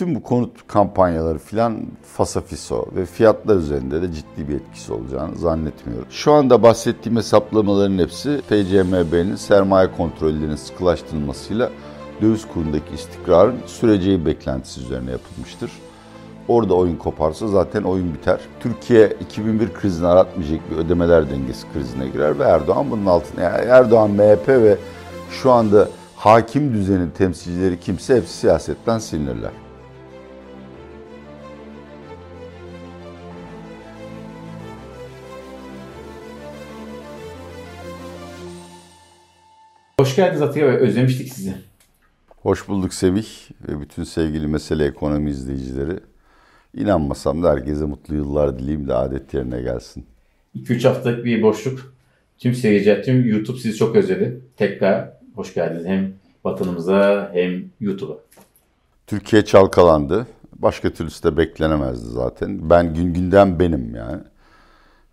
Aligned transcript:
bütün 0.00 0.14
bu 0.14 0.22
konut 0.22 0.66
kampanyaları 0.66 1.38
filan 1.38 1.76
fasafiso 2.16 2.86
ve 2.96 3.06
fiyatlar 3.06 3.56
üzerinde 3.56 4.02
de 4.02 4.12
ciddi 4.12 4.48
bir 4.48 4.54
etkisi 4.54 4.92
olacağını 4.92 5.36
zannetmiyorum. 5.36 6.06
Şu 6.10 6.32
anda 6.32 6.62
bahsettiğim 6.62 7.18
hesaplamaların 7.18 7.98
hepsi 7.98 8.40
TCMB'nin 8.48 9.36
sermaye 9.36 9.88
kontrollerinin 9.96 10.56
sıkılaştırılmasıyla 10.56 11.70
döviz 12.22 12.48
kurundaki 12.48 12.94
istikrarın 12.94 13.56
süreceği 13.66 14.26
beklentisi 14.26 14.80
üzerine 14.80 15.10
yapılmıştır. 15.10 15.70
Orada 16.48 16.74
oyun 16.74 16.96
koparsa 16.96 17.48
zaten 17.48 17.82
oyun 17.82 18.14
biter. 18.14 18.40
Türkiye 18.60 19.16
2001 19.20 19.74
krizini 19.74 20.06
aratmayacak 20.06 20.70
bir 20.70 20.76
ödemeler 20.76 21.30
dengesi 21.30 21.66
krizine 21.72 22.08
girer 22.08 22.38
ve 22.38 22.44
Erdoğan 22.44 22.90
bunun 22.90 23.06
altına. 23.06 23.44
Yani 23.44 23.64
Erdoğan, 23.64 24.10
MHP 24.10 24.48
ve 24.48 24.76
şu 25.30 25.50
anda 25.50 25.88
hakim 26.16 26.74
düzenin 26.74 27.10
temsilcileri 27.10 27.80
kimse 27.80 28.16
hepsi 28.16 28.32
siyasetten 28.32 28.98
silinirler. 28.98 29.69
Hoş 40.00 40.16
geldiniz 40.16 40.42
Atiye 40.42 40.66
Bey. 40.66 40.74
Özlemiştik 40.74 41.32
sizi. 41.32 41.54
Hoş 42.42 42.68
bulduk 42.68 42.94
Sevih 42.94 43.26
ve 43.68 43.80
bütün 43.80 44.04
sevgili 44.04 44.46
Mesele 44.46 44.84
Ekonomi 44.84 45.30
izleyicileri. 45.30 46.00
İnanmasam 46.74 47.42
da 47.42 47.50
herkese 47.50 47.84
mutlu 47.84 48.14
yıllar 48.14 48.58
dileyim 48.58 48.88
de 48.88 48.94
adet 48.94 49.34
yerine 49.34 49.62
gelsin. 49.62 50.06
2-3 50.56 50.88
haftalık 50.88 51.24
bir 51.24 51.42
boşluk. 51.42 51.94
Tüm 52.38 52.54
seyirciler, 52.54 53.02
tüm 53.02 53.28
YouTube 53.28 53.58
sizi 53.58 53.78
çok 53.78 53.96
özledi. 53.96 54.40
Tekrar 54.56 55.10
hoş 55.34 55.54
geldiniz 55.54 55.86
hem 55.86 56.12
vatanımıza 56.44 57.30
hem 57.34 57.64
YouTube'a. 57.80 58.16
Türkiye 59.06 59.44
çalkalandı. 59.44 60.26
Başka 60.58 60.90
türlüsü 60.90 61.22
de 61.22 61.36
beklenemezdi 61.36 62.08
zaten. 62.08 62.70
Ben 62.70 62.94
gün 62.94 63.14
günden 63.14 63.58
benim 63.58 63.94
yani. 63.94 64.22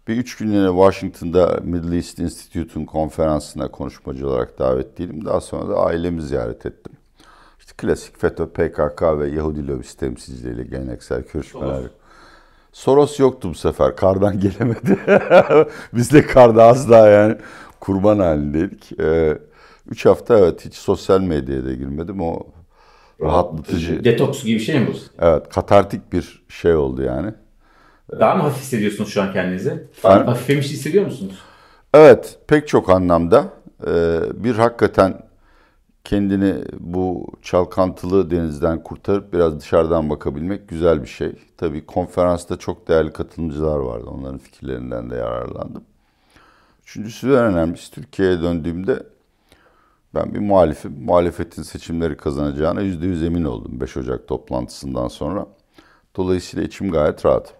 Bir 0.08 0.18
üç 0.18 0.38
günlüğüne 0.38 0.68
Washington'da 0.68 1.60
Middle 1.64 1.96
East 1.96 2.20
Institute'un 2.20 2.86
konferansına 2.86 3.72
konuşmacı 3.72 4.30
olarak 4.30 4.60
davetliydim. 4.60 5.26
Daha 5.26 5.42
sonra 5.42 5.70
da 5.70 5.76
ailemi 5.76 6.22
ziyaret 6.22 6.66
ettim. 6.66 6.94
İşte 7.60 7.74
klasik 7.78 8.20
FETÖ, 8.20 8.48
PKK 8.48 9.02
ve 9.02 9.30
Yahudi 9.30 9.68
lobisi 9.68 9.98
temsilcileriyle 9.98 10.64
geleneksel 10.64 11.24
görüşmeler. 11.34 11.68
Soros. 11.68 11.92
Soros 12.72 13.20
yoktu 13.20 13.50
bu 13.50 13.56
sefer. 13.56 13.96
Kardan 13.96 14.40
gelemedi. 14.40 15.00
Biz 15.94 16.14
de 16.14 16.26
karda 16.26 16.64
az 16.64 16.90
daha 16.90 17.08
yani 17.08 17.38
kurban 17.80 18.20
halindeydik. 18.20 19.00
Ee, 19.00 19.38
üç 19.90 20.06
hafta 20.06 20.40
evet 20.40 20.66
hiç 20.66 20.74
sosyal 20.74 21.22
medyaya 21.22 21.66
da 21.66 21.74
girmedim. 21.74 22.22
O 22.22 22.48
rahatlatıcı. 23.22 24.04
Detoks 24.04 24.44
gibi 24.44 24.56
bir 24.56 24.64
şey 24.64 24.80
mi 24.80 24.88
bu? 24.88 25.24
Evet 25.26 25.50
katartik 25.50 26.14
bir 26.14 26.46
şey 26.50 26.76
oldu 26.76 27.04
yani. 27.04 27.34
Daha 28.12 28.36
mı 28.36 28.42
hafif 28.42 28.62
hissediyorsunuz 28.62 29.10
şu 29.10 29.22
an 29.22 29.34
kendinizi? 29.34 29.88
Hafiflemiş 30.02 30.70
hissediyor 30.70 31.06
musunuz? 31.06 31.40
Evet, 31.94 32.40
pek 32.48 32.68
çok 32.68 32.90
anlamda. 32.90 33.54
Ee, 33.88 34.20
bir 34.34 34.56
hakikaten 34.56 35.22
kendini 36.04 36.56
bu 36.80 37.28
çalkantılı 37.42 38.32
denizden 38.32 38.84
kurtarıp 38.84 39.34
biraz 39.34 39.60
dışarıdan 39.60 40.10
bakabilmek 40.10 40.70
güzel 40.70 41.02
bir 41.02 41.08
şey. 41.08 41.32
Tabii 41.58 41.86
konferansta 41.86 42.58
çok 42.58 42.88
değerli 42.88 43.14
katılımcılar 43.14 43.78
vardı. 43.80 44.06
Onların 44.08 44.38
fikirlerinden 44.38 45.10
de 45.10 45.16
yararlandım. 45.16 45.84
Üçüncüsü 46.84 47.30
ve 47.30 47.36
önemlisi 47.36 47.92
Türkiye'ye 47.92 48.42
döndüğümde 48.42 49.04
ben 50.16 50.34
bir 50.34 50.40
muhalifim. 50.40 51.04
Muhalefetin 51.04 51.64
seçimleri 51.64 52.18
kazanacağına 52.18 52.82
yüzde 52.82 53.06
yüz 53.06 53.24
emin 53.24 53.44
oldum 53.44 53.80
5 53.82 53.98
Ocak 53.98 54.28
toplantısından 54.28 55.08
sonra. 55.08 55.48
Dolayısıyla 56.16 56.66
içim 56.66 56.92
gayet 56.92 57.26
rahat. 57.26 57.57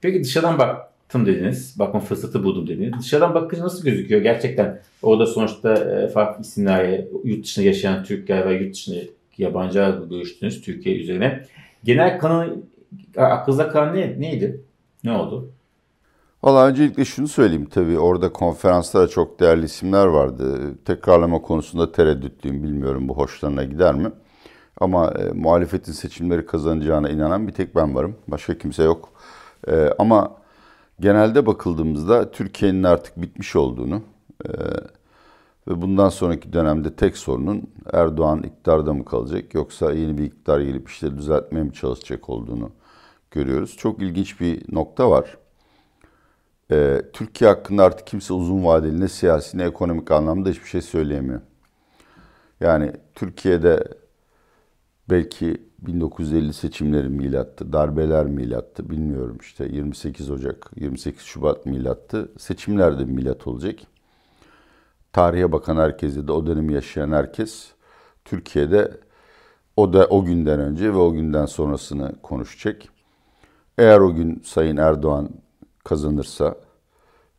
Peki 0.00 0.24
dışarıdan 0.24 0.58
baktım 0.58 1.26
dediniz. 1.26 1.78
Bakma 1.78 2.00
fırsatı 2.00 2.44
buldum 2.44 2.66
dediniz. 2.66 2.92
Dışarıdan 3.00 3.34
bakınca 3.34 3.64
nasıl 3.64 3.84
gözüküyor 3.84 4.20
gerçekten? 4.20 4.80
Orada 5.02 5.26
sonuçta 5.26 5.74
e, 5.74 6.08
farklı 6.08 6.42
isimlerle 6.42 7.08
yurt 7.24 7.44
dışında 7.44 7.66
yaşayan 7.66 8.04
Türkler 8.04 8.48
ve 8.48 8.54
yurt 8.54 8.74
dışında 8.74 8.96
yabancılarla 9.38 10.06
görüştünüz 10.06 10.62
Türkiye 10.62 10.96
üzerine. 10.96 11.44
Genel 11.84 12.18
kanı 12.18 12.56
aklınızda 13.16 13.68
kalan 13.68 13.94
ne, 13.94 14.20
neydi? 14.20 14.60
Ne 15.04 15.12
oldu? 15.12 15.50
Valla 16.42 16.66
öncelikle 16.66 17.04
şunu 17.04 17.28
söyleyeyim 17.28 17.68
tabii 17.70 17.98
orada 17.98 18.32
konferanslara 18.32 19.08
çok 19.08 19.40
değerli 19.40 19.64
isimler 19.64 20.06
vardı. 20.06 20.74
Tekrarlama 20.84 21.42
konusunda 21.42 21.92
tereddütlüyüm 21.92 22.62
bilmiyorum 22.62 23.08
bu 23.08 23.16
hoşlarına 23.16 23.64
gider 23.64 23.94
mi? 23.94 24.10
Ama 24.80 25.10
e, 25.10 25.32
muhalefetin 25.32 25.92
seçimleri 25.92 26.46
kazanacağına 26.46 27.08
inanan 27.10 27.48
bir 27.48 27.52
tek 27.52 27.76
ben 27.76 27.94
varım. 27.94 28.16
Başka 28.28 28.58
kimse 28.58 28.82
yok. 28.82 29.12
E, 29.68 29.90
ama 29.98 30.36
genelde 31.00 31.46
bakıldığımızda 31.46 32.30
Türkiye'nin 32.30 32.82
artık 32.82 33.22
bitmiş 33.22 33.56
olduğunu 33.56 34.02
e, 34.44 34.50
ve 35.68 35.82
bundan 35.82 36.08
sonraki 36.08 36.52
dönemde 36.52 36.96
tek 36.96 37.16
sorunun 37.16 37.70
Erdoğan 37.92 38.42
iktidarda 38.42 38.92
mı 38.92 39.04
kalacak 39.04 39.54
yoksa 39.54 39.92
yeni 39.92 40.18
bir 40.18 40.24
iktidar 40.24 40.60
gelip 40.60 40.88
işleri 40.88 41.18
düzeltmeye 41.18 41.64
mi 41.64 41.72
çalışacak 41.72 42.28
olduğunu 42.28 42.70
görüyoruz. 43.30 43.76
Çok 43.76 44.02
ilginç 44.02 44.40
bir 44.40 44.74
nokta 44.74 45.10
var. 45.10 45.38
Ee, 46.70 47.02
Türkiye 47.12 47.50
hakkında 47.50 47.84
artık 47.84 48.06
kimse 48.06 48.34
uzun 48.34 48.64
vadeli 48.64 49.00
ne 49.00 49.08
siyasi 49.08 49.58
ne 49.58 49.64
ekonomik 49.64 50.10
anlamda 50.10 50.48
hiçbir 50.48 50.68
şey 50.68 50.82
söyleyemiyor. 50.82 51.40
Yani 52.60 52.92
Türkiye'de 53.14 53.84
belki 55.10 55.67
1950 55.78 56.52
seçimleri 56.52 57.08
milattı, 57.08 57.72
darbeler 57.72 58.26
milattı 58.26 58.90
bilmiyorum 58.90 59.38
işte 59.40 59.68
28 59.72 60.30
Ocak, 60.30 60.70
28 60.76 61.22
Şubat 61.22 61.66
milattı. 61.66 62.32
Seçimler 62.38 62.98
de 62.98 63.04
milat 63.04 63.46
olacak. 63.46 63.78
Tarihe 65.12 65.52
bakan 65.52 65.76
herkese 65.76 66.28
de 66.28 66.32
o 66.32 66.46
dönemi 66.46 66.72
yaşayan 66.72 67.12
herkes 67.12 67.72
Türkiye'de 68.24 69.00
o 69.76 69.92
da 69.92 70.06
o 70.06 70.24
günden 70.24 70.60
önce 70.60 70.92
ve 70.92 70.96
o 70.96 71.12
günden 71.12 71.46
sonrasını 71.46 72.12
konuşacak. 72.22 72.82
Eğer 73.78 74.00
o 74.00 74.14
gün 74.14 74.42
Sayın 74.44 74.76
Erdoğan 74.76 75.30
kazanırsa 75.84 76.54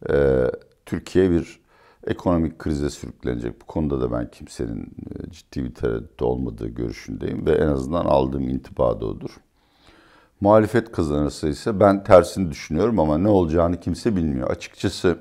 e, 0.09 0.45
Türkiye 0.85 1.31
bir 1.31 1.59
ekonomik 2.07 2.59
krize 2.59 2.89
sürüklenecek. 2.89 3.61
Bu 3.61 3.65
konuda 3.65 4.01
da 4.01 4.11
ben 4.11 4.31
kimsenin 4.31 4.83
e, 4.83 5.31
ciddi 5.31 5.63
bir 5.63 5.73
tereddüt 5.73 6.21
olmadığı 6.21 6.67
görüşündeyim 6.67 7.45
ve 7.45 7.51
en 7.51 7.67
azından 7.67 8.05
aldığım 8.05 8.49
intiba 8.49 9.01
da 9.01 9.05
odur. 9.05 9.37
Muhalefet 10.41 10.91
kazanırsa 10.91 11.47
ise 11.47 11.79
ben 11.79 12.03
tersini 12.03 12.51
düşünüyorum 12.51 12.99
ama 12.99 13.17
ne 13.17 13.27
olacağını 13.27 13.79
kimse 13.79 14.15
bilmiyor. 14.15 14.49
Açıkçası 14.49 15.19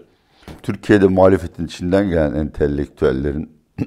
Türkiye'de 0.63 1.07
muhalefetin 1.07 1.67
içinden 1.67 2.09
gelen 2.09 2.35
entelektüellerin 2.35 3.53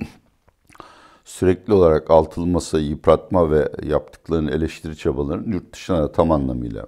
sürekli 1.23 1.73
olarak 1.73 2.11
altılı 2.11 2.47
masayı 2.47 2.85
yıpratma 2.85 3.51
ve 3.51 3.71
yaptıklarını 3.83 4.51
eleştiri 4.51 4.97
çabalarının 4.97 5.51
yurt 5.51 5.73
dışına 5.73 6.03
da 6.03 6.11
tam 6.11 6.31
anlamıyla 6.31 6.87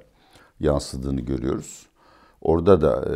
yansıdığını 0.60 1.22
görüyoruz. 1.22 1.88
Orada 2.44 2.82
da 2.82 3.06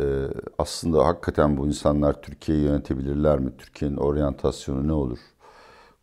aslında 0.58 1.06
hakikaten 1.06 1.56
bu 1.56 1.66
insanlar 1.66 2.22
Türkiye'yi 2.22 2.64
yönetebilirler 2.64 3.38
mi? 3.38 3.50
Türkiye'nin 3.58 3.96
oryantasyonu 3.96 4.88
ne 4.88 4.92
olur? 4.92 5.18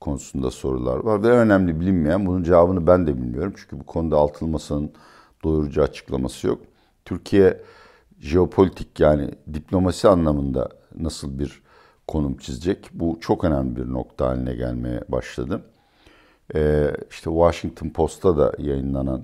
konusunda 0.06 0.52
sorular 0.52 0.98
var 0.98 1.24
ve 1.24 1.28
önemli 1.28 1.80
bilinmeyen 1.80 2.26
bunun 2.26 2.44
cevabını 2.44 2.88
ben 2.88 3.08
de 3.08 3.18
bilmiyorum. 3.18 3.54
Çünkü 3.58 3.80
bu 3.80 3.86
konuda 3.86 4.18
altılı 4.18 4.50
masanın 4.50 4.92
doyurucu 5.44 5.84
açıklaması 5.84 6.48
yok. 6.48 6.62
Türkiye 7.06 7.62
jeopolitik 8.20 9.00
yani 9.00 9.32
diplomasi 9.54 10.08
anlamında 10.08 10.70
nasıl 11.00 11.40
bir 11.40 11.64
konum 12.08 12.38
çizecek? 12.38 12.90
Bu 12.94 13.18
çok 13.22 13.44
önemli 13.44 13.76
bir 13.76 13.94
nokta 13.94 14.28
haline 14.28 14.56
gelmeye 14.56 15.02
başladı. 15.10 15.62
Ee, 16.56 16.92
işte 17.10 17.30
Washington 17.30 17.90
Post'ta 17.90 18.38
da 18.38 18.54
yayınlanan 18.58 19.24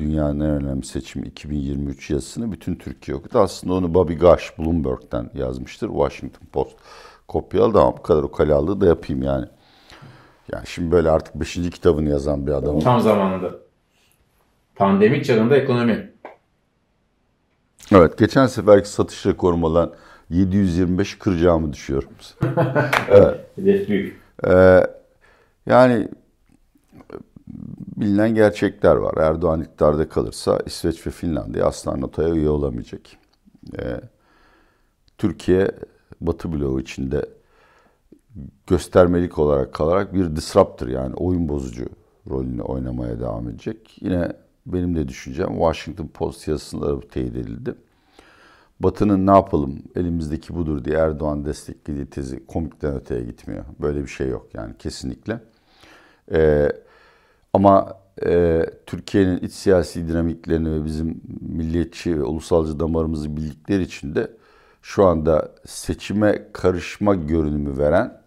dünyanın 0.00 0.40
en 0.40 0.50
önemli 0.50 0.86
seçimi 0.86 1.26
2023 1.26 2.10
yazısını 2.10 2.52
bütün 2.52 2.74
Türkiye 2.74 3.16
okudu. 3.16 3.38
Aslında 3.38 3.74
onu 3.74 3.94
Bobby 3.94 4.14
Gash 4.14 4.58
Bloomberg'den 4.58 5.30
yazmıştır. 5.34 5.88
Washington 5.88 6.46
Post 6.52 6.76
kopyaladı 7.28 7.80
ama 7.80 7.96
bu 7.96 8.02
kadar 8.02 8.22
o 8.22 8.30
kalalığı 8.30 8.80
da 8.80 8.86
yapayım 8.86 9.22
yani. 9.22 9.46
Yani 10.52 10.66
şimdi 10.66 10.90
böyle 10.90 11.10
artık 11.10 11.34
5. 11.34 11.54
kitabını 11.54 12.08
yazan 12.08 12.46
bir 12.46 12.52
adam. 12.52 12.80
Tam 12.80 13.00
zamanında. 13.00 13.50
Pandemi 14.76 15.22
çağında 15.22 15.56
ekonomi. 15.56 16.12
Evet, 17.92 18.18
geçen 18.18 18.46
seferki 18.46 18.88
satış 18.88 19.26
rekorum 19.26 19.64
olan 19.64 19.92
725 20.30 21.18
kıracağımı 21.18 21.72
düşüyorum. 21.72 22.08
evet. 23.08 23.40
Hedef 23.56 23.88
büyük. 23.88 24.20
Ee, 24.46 24.86
yani 25.66 26.08
bilinen 27.96 28.34
gerçekler 28.34 28.96
var. 28.96 29.14
Erdoğan 29.16 29.60
iktidarda 29.60 30.08
kalırsa 30.08 30.58
İsveç 30.66 31.06
ve 31.06 31.10
Finlandiya 31.10 31.66
asla 31.66 32.00
NATO'ya 32.00 32.34
üye 32.34 32.48
olamayacak. 32.48 33.00
Ee, 33.78 34.00
Türkiye 35.18 35.70
Batı 36.20 36.52
bloğu 36.52 36.80
içinde 36.80 37.26
göstermelik 38.66 39.38
olarak 39.38 39.74
kalarak 39.74 40.14
bir 40.14 40.36
disruptor 40.36 40.88
yani 40.88 41.14
oyun 41.14 41.48
bozucu 41.48 41.86
rolünü 42.30 42.62
oynamaya 42.62 43.20
devam 43.20 43.48
edecek. 43.48 43.98
Yine 44.00 44.32
benim 44.66 44.96
de 44.96 45.08
düşüncem 45.08 45.48
Washington 45.48 46.06
Post 46.06 46.48
yazısında 46.48 47.00
teyit 47.00 47.36
edildi. 47.36 47.74
Batı'nın 48.80 49.26
ne 49.26 49.30
yapalım 49.30 49.82
elimizdeki 49.96 50.54
budur 50.54 50.84
diye 50.84 50.96
Erdoğan 50.96 51.44
desteklediği 51.44 52.06
tezi 52.06 52.46
komikten 52.46 52.94
öteye 52.94 53.24
gitmiyor. 53.24 53.64
Böyle 53.80 54.02
bir 54.02 54.08
şey 54.08 54.28
yok 54.28 54.48
yani 54.54 54.74
kesinlikle. 54.78 55.40
Ee, 56.32 56.72
ama 57.52 58.00
e, 58.26 58.66
Türkiye'nin 58.86 59.38
iç 59.38 59.52
siyasi 59.52 60.08
dinamiklerini 60.08 60.72
ve 60.72 60.84
bizim 60.84 61.20
milliyetçi 61.40 62.18
ve 62.18 62.22
ulusalcı 62.22 62.80
damarımızı 62.80 63.36
bildikleri 63.36 63.82
için 63.82 64.14
de 64.14 64.30
şu 64.82 65.04
anda 65.04 65.54
seçime 65.66 66.48
karışma 66.52 67.14
görünümü 67.14 67.78
veren 67.78 68.20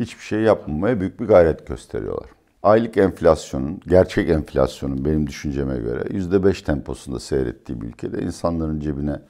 hiçbir 0.00 0.22
şey 0.22 0.40
yapmamaya 0.40 1.00
büyük 1.00 1.20
bir 1.20 1.26
gayret 1.26 1.66
gösteriyorlar. 1.66 2.30
Aylık 2.62 2.96
enflasyonun, 2.96 3.80
gerçek 3.88 4.30
enflasyonun 4.30 5.04
benim 5.04 5.26
düşünceme 5.26 5.76
göre 5.76 6.00
%5 6.00 6.64
temposunda 6.64 7.20
seyrettiği 7.20 7.80
bir 7.80 7.86
ülkede 7.86 8.22
insanların 8.22 8.80
cebine 8.80 9.20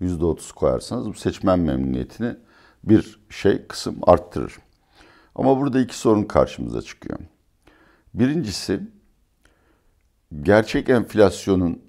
%30 0.00 0.54
koyarsanız 0.54 1.08
bu 1.08 1.14
seçmen 1.14 1.58
memnuniyetini 1.58 2.36
bir 2.84 3.20
şey 3.30 3.66
kısım 3.66 3.96
arttırır. 4.02 4.56
Ama 5.34 5.60
burada 5.60 5.80
iki 5.80 5.98
sorun 5.98 6.22
karşımıza 6.22 6.82
çıkıyor. 6.82 7.18
Birincisi 8.14 8.80
gerçek 10.42 10.88
enflasyonun 10.88 11.82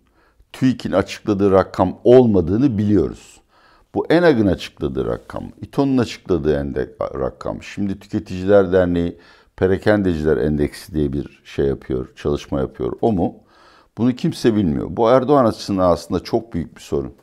TÜİK'in 0.54 0.92
açıkladığı 0.92 1.51
rakam 1.51 2.00
olmadığını 2.04 2.77
biliyoruz. 2.77 3.42
Bu 3.95 4.06
ENAG'ın 4.10 4.48
açıkladığı 4.48 5.06
rakam, 5.06 5.44
İTO'nun 5.62 5.98
açıkladığı 5.98 6.60
endek 6.60 6.89
rakam. 7.01 7.63
Şimdi 7.63 8.00
Tüketiciler 8.00 8.72
Derneği 8.72 9.18
Perakendeciler 9.56 10.38
Endeksi 10.38 10.94
diye 10.94 11.13
bir 11.13 11.42
şey 11.45 11.66
yapıyor, 11.66 12.16
çalışma 12.16 12.60
yapıyor. 12.60 12.94
O 13.01 13.12
mu? 13.12 13.36
Bunu 13.98 14.16
kimse 14.16 14.56
bilmiyor. 14.56 14.88
Bu 14.89 15.10
Erdoğan 15.10 15.45
açısından 15.45 15.89
aslında 15.89 16.24
çok 16.24 16.54
büyük 16.54 16.75
bir 16.75 16.81
sorun. 16.81 17.13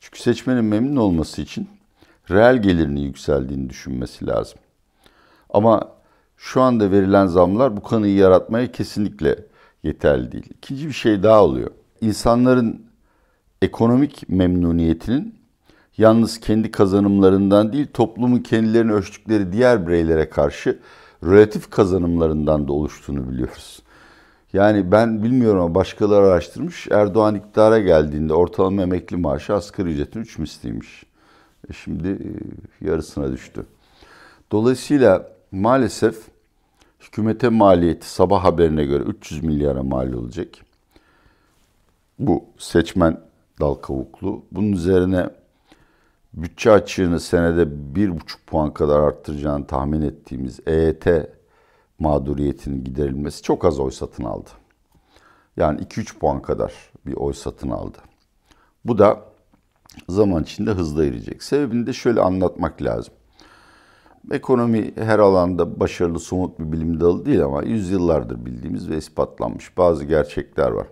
Çünkü 0.00 0.22
seçmenin 0.22 0.64
memnun 0.64 0.96
olması 0.96 1.42
için 1.42 1.68
reel 2.30 2.62
gelirinin 2.62 3.00
yükseldiğini 3.00 3.70
düşünmesi 3.70 4.26
lazım. 4.26 4.58
Ama 5.50 5.92
şu 6.42 6.60
anda 6.60 6.90
verilen 6.90 7.26
zamlar 7.26 7.76
bu 7.76 7.82
kanıyı 7.82 8.14
yaratmaya 8.14 8.72
kesinlikle 8.72 9.38
yeterli 9.82 10.32
değil. 10.32 10.50
İkinci 10.50 10.88
bir 10.88 10.92
şey 10.92 11.22
daha 11.22 11.44
oluyor. 11.44 11.70
İnsanların 12.00 12.82
ekonomik 13.62 14.28
memnuniyetinin 14.28 15.34
yalnız 15.98 16.40
kendi 16.40 16.70
kazanımlarından 16.70 17.72
değil, 17.72 17.86
toplumun 17.94 18.38
kendilerini 18.38 18.92
ölçtükleri 18.92 19.52
diğer 19.52 19.86
bireylere 19.86 20.28
karşı 20.28 20.78
relatif 21.24 21.70
kazanımlarından 21.70 22.68
da 22.68 22.72
oluştuğunu 22.72 23.30
biliyoruz. 23.30 23.82
Yani 24.52 24.92
ben 24.92 25.22
bilmiyorum 25.22 25.60
ama 25.60 25.74
başkaları 25.74 26.26
araştırmış. 26.26 26.88
Erdoğan 26.90 27.34
iktidara 27.34 27.78
geldiğinde 27.78 28.34
ortalama 28.34 28.82
emekli 28.82 29.16
maaşı 29.16 29.54
asgari 29.54 29.88
ücretin 29.88 30.20
3 30.20 30.38
misliymiş. 30.38 31.04
E 31.70 31.72
şimdi 31.72 32.08
e, 32.08 32.30
yarısına 32.86 33.32
düştü. 33.32 33.66
Dolayısıyla 34.52 35.28
maalesef 35.52 36.31
hükümete 37.02 37.48
maliyeti 37.48 38.10
sabah 38.10 38.44
haberine 38.44 38.84
göre 38.84 39.02
300 39.02 39.42
milyara 39.42 39.82
mal 39.82 40.12
olacak. 40.12 40.48
Bu 42.18 42.44
seçmen 42.58 43.20
dal 43.60 43.74
kavuklu. 43.74 44.44
Bunun 44.52 44.72
üzerine 44.72 45.30
bütçe 46.34 46.70
açığını 46.70 47.20
senede 47.20 47.62
1,5 47.62 48.18
puan 48.46 48.74
kadar 48.74 49.00
arttıracağını 49.00 49.66
tahmin 49.66 50.02
ettiğimiz 50.02 50.60
EYT 50.66 51.06
mağduriyetinin 51.98 52.84
giderilmesi 52.84 53.42
çok 53.42 53.64
az 53.64 53.80
oy 53.80 53.90
satın 53.90 54.24
aldı. 54.24 54.50
Yani 55.56 55.80
2-3 55.80 56.18
puan 56.18 56.42
kadar 56.42 56.72
bir 57.06 57.14
oy 57.14 57.32
satın 57.32 57.70
aldı. 57.70 57.98
Bu 58.84 58.98
da 58.98 59.20
zaman 60.08 60.42
içinde 60.42 60.70
hızla 60.70 61.04
erecek. 61.04 61.42
Sebebini 61.42 61.86
de 61.86 61.92
şöyle 61.92 62.20
anlatmak 62.20 62.82
lazım. 62.82 63.14
Ekonomi 64.30 64.92
her 64.96 65.18
alanda 65.18 65.80
başarılı 65.80 66.20
somut 66.20 66.58
bir 66.58 66.72
bilim 66.72 67.00
dalı 67.00 67.26
değil 67.26 67.44
ama 67.44 67.62
yüzyıllardır 67.62 68.46
bildiğimiz 68.46 68.90
ve 68.90 68.96
ispatlanmış 68.96 69.76
bazı 69.76 70.04
gerçekler 70.04 70.70
var. 70.70 70.86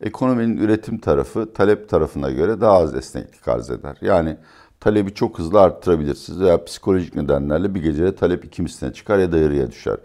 Ekonominin 0.00 0.56
üretim 0.56 0.98
tarafı 0.98 1.52
talep 1.52 1.88
tarafına 1.88 2.30
göre 2.30 2.60
daha 2.60 2.72
az 2.72 2.94
esneklik 2.94 3.48
arz 3.48 3.70
eder. 3.70 3.96
Yani 4.00 4.36
talebi 4.80 5.14
çok 5.14 5.38
hızlı 5.38 5.60
arttırabilirsiniz 5.60 6.40
veya 6.40 6.64
psikolojik 6.64 7.14
nedenlerle 7.14 7.74
bir 7.74 7.82
gecede 7.82 8.14
talep 8.14 8.44
iki 8.44 8.62
misline 8.62 8.92
çıkar 8.92 9.18
ya 9.18 9.32
da 9.32 9.38
yarıya 9.38 9.70
düşer. 9.70 9.96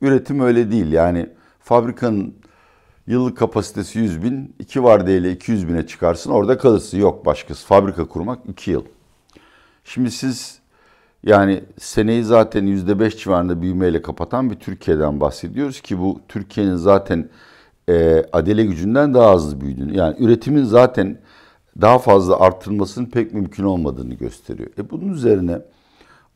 Üretim 0.00 0.40
öyle 0.40 0.70
değil. 0.70 0.92
Yani 0.92 1.30
fabrikanın 1.60 2.34
yıllık 3.06 3.36
kapasitesi 3.36 3.98
100 3.98 4.22
bin, 4.22 4.54
iki 4.58 4.82
vardiyeyle 4.82 5.32
200 5.32 5.68
bine 5.68 5.86
çıkarsın 5.86 6.30
orada 6.30 6.58
kalırsın. 6.58 6.98
Yok 6.98 7.26
başkası. 7.26 7.66
Fabrika 7.66 8.08
kurmak 8.08 8.38
2 8.48 8.70
yıl. 8.70 8.84
Şimdi 9.84 10.10
siz 10.10 10.59
yani 11.24 11.64
seneyi 11.78 12.24
zaten 12.24 12.66
%5 12.66 13.16
civarında 13.16 13.62
büyümeyle 13.62 14.02
kapatan 14.02 14.50
bir 14.50 14.54
Türkiye'den 14.56 15.20
bahsediyoruz 15.20 15.80
ki 15.80 15.98
bu 15.98 16.20
Türkiye'nin 16.28 16.76
zaten 16.76 17.28
e, 17.88 18.24
adele 18.32 18.64
gücünden 18.64 19.14
daha 19.14 19.34
hızlı 19.34 19.60
büyüdüğünü 19.60 19.96
yani 19.96 20.16
üretimin 20.18 20.64
zaten 20.64 21.18
daha 21.80 21.98
fazla 21.98 22.40
artırılmasının 22.40 23.06
pek 23.06 23.34
mümkün 23.34 23.64
olmadığını 23.64 24.14
gösteriyor. 24.14 24.70
E 24.78 24.90
bunun 24.90 25.12
üzerine 25.12 25.58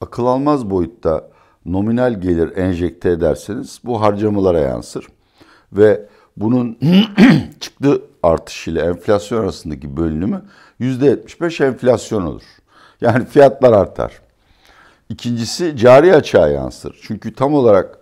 akıl 0.00 0.26
almaz 0.26 0.70
boyutta 0.70 1.28
nominal 1.66 2.20
gelir 2.20 2.56
enjekte 2.56 3.10
ederseniz 3.10 3.80
bu 3.84 4.00
harcamalara 4.00 4.58
yansır. 4.58 5.06
Ve 5.72 6.06
bunun 6.36 6.78
çıktı 7.60 8.02
artışıyla 8.22 8.84
enflasyon 8.84 9.40
arasındaki 9.40 9.96
bölünümü 9.96 10.42
%75 10.80 11.64
enflasyon 11.64 12.22
olur. 12.26 12.42
Yani 13.00 13.24
fiyatlar 13.24 13.72
artar. 13.72 14.23
İkincisi 15.14 15.76
cari 15.76 16.14
açığa 16.14 16.48
yansır. 16.48 16.98
Çünkü 17.02 17.34
tam 17.34 17.54
olarak 17.54 17.98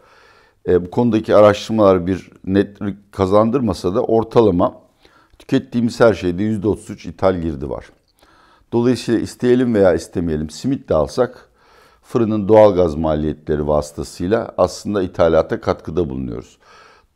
e, 0.69 0.85
bu 0.85 0.91
konudaki 0.91 1.37
araştırmalar 1.37 2.07
bir 2.07 2.31
netlik 2.45 3.13
kazandırmasa 3.13 3.95
da 3.95 4.05
ortalama 4.05 4.75
tükettiğimiz 5.39 6.01
her 6.01 6.15
şeyde 6.15 6.43
%33 6.43 7.09
ithal 7.09 7.41
girdi 7.41 7.71
var. 7.71 7.85
Dolayısıyla 8.73 9.21
isteyelim 9.21 9.75
veya 9.75 9.95
istemeyelim 9.95 10.51
simit 10.51 10.89
de 10.89 10.95
alsak 10.95 11.49
fırının 12.03 12.49
doğal 12.49 12.75
gaz 12.75 12.95
maliyetleri 12.95 13.69
vasıtasıyla 13.69 14.55
aslında 14.59 15.03
ithalata 15.03 15.61
katkıda 15.61 16.11
bulunuyoruz. 16.11 16.59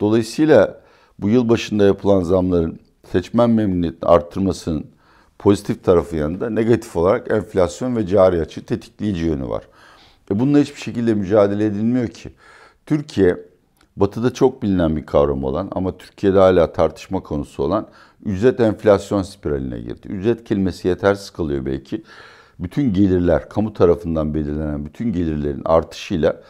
Dolayısıyla 0.01 0.81
bu 1.19 1.29
yıl 1.29 1.49
başında 1.49 1.83
yapılan 1.83 2.23
zamların 2.23 2.79
seçmen 3.11 3.49
memnuniyetini 3.49 4.09
arttırmasının 4.09 4.85
pozitif 5.39 5.83
tarafı 5.83 6.15
yanında 6.15 6.49
negatif 6.49 6.95
olarak 6.95 7.31
enflasyon 7.31 7.95
ve 7.95 8.07
cari 8.07 8.41
açı 8.41 8.65
tetikleyici 8.65 9.25
yönü 9.25 9.49
var. 9.49 9.63
Ve 10.31 10.39
bununla 10.39 10.59
hiçbir 10.59 10.81
şekilde 10.81 11.13
mücadele 11.13 11.65
edilmiyor 11.65 12.07
ki. 12.07 12.29
Türkiye 12.85 13.37
batıda 13.97 14.33
çok 14.33 14.63
bilinen 14.63 14.95
bir 14.95 15.05
kavram 15.05 15.43
olan 15.43 15.67
ama 15.71 15.97
Türkiye'de 15.97 16.39
hala 16.39 16.73
tartışma 16.73 17.23
konusu 17.23 17.63
olan 17.63 17.87
ücret 18.25 18.59
enflasyon 18.59 19.21
spiraline 19.21 19.79
girdi. 19.79 20.07
Ücret 20.07 20.43
kelimesi 20.43 20.87
yetersiz 20.87 21.29
kalıyor 21.29 21.65
belki. 21.65 22.03
Bütün 22.59 22.93
gelirler, 22.93 23.49
kamu 23.49 23.73
tarafından 23.73 24.33
belirlenen 24.33 24.85
bütün 24.85 25.13
gelirlerin 25.13 25.61
artışıyla 25.65 26.41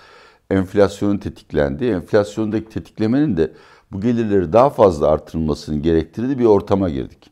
enflasyonun 0.50 1.18
tetiklendiği, 1.18 1.92
enflasyondaki 1.92 2.70
tetiklemenin 2.70 3.38
de 3.38 3.52
bu 3.92 4.02
gelirleri 4.02 4.54
daha 4.54 4.70
fazla 4.70 5.08
artırılmasını 5.08 5.80
gerektirdiği 5.80 6.40
bir 6.40 6.46
ortama 6.46 6.90
girdik. 6.90 7.32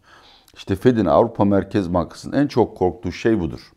İşte 0.56 0.76
Fed'in 0.76 1.06
Avrupa 1.06 1.46
Merkez 1.46 1.94
Bankası'nın 1.94 2.38
en 2.38 2.48
çok 2.48 2.78
korktuğu 2.78 3.12
şey 3.12 3.40
budur. 3.40 3.72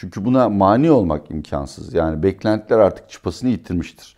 Çünkü 0.00 0.24
buna 0.24 0.48
mani 0.48 0.90
olmak 0.90 1.30
imkansız. 1.30 1.94
Yani 1.94 2.22
beklentiler 2.22 2.78
artık 2.78 3.10
çıpasını 3.10 3.50
yitirmiştir. 3.50 4.16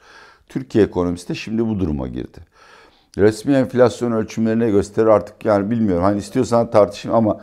Türkiye 0.49 0.85
ekonomisi 0.85 1.29
de 1.29 1.35
şimdi 1.35 1.67
bu 1.67 1.81
duruma 1.81 2.09
girdi. 2.09 2.39
Resmi 3.19 3.55
enflasyon 3.55 4.13
ölçümlerine 4.13 4.71
gösterir 4.71 5.07
artık 5.07 5.45
yani 5.45 5.71
bilmiyorum. 5.71 6.03
Hani 6.03 6.19
istiyorsan 6.19 6.71
tartışın 6.71 7.11
ama 7.11 7.41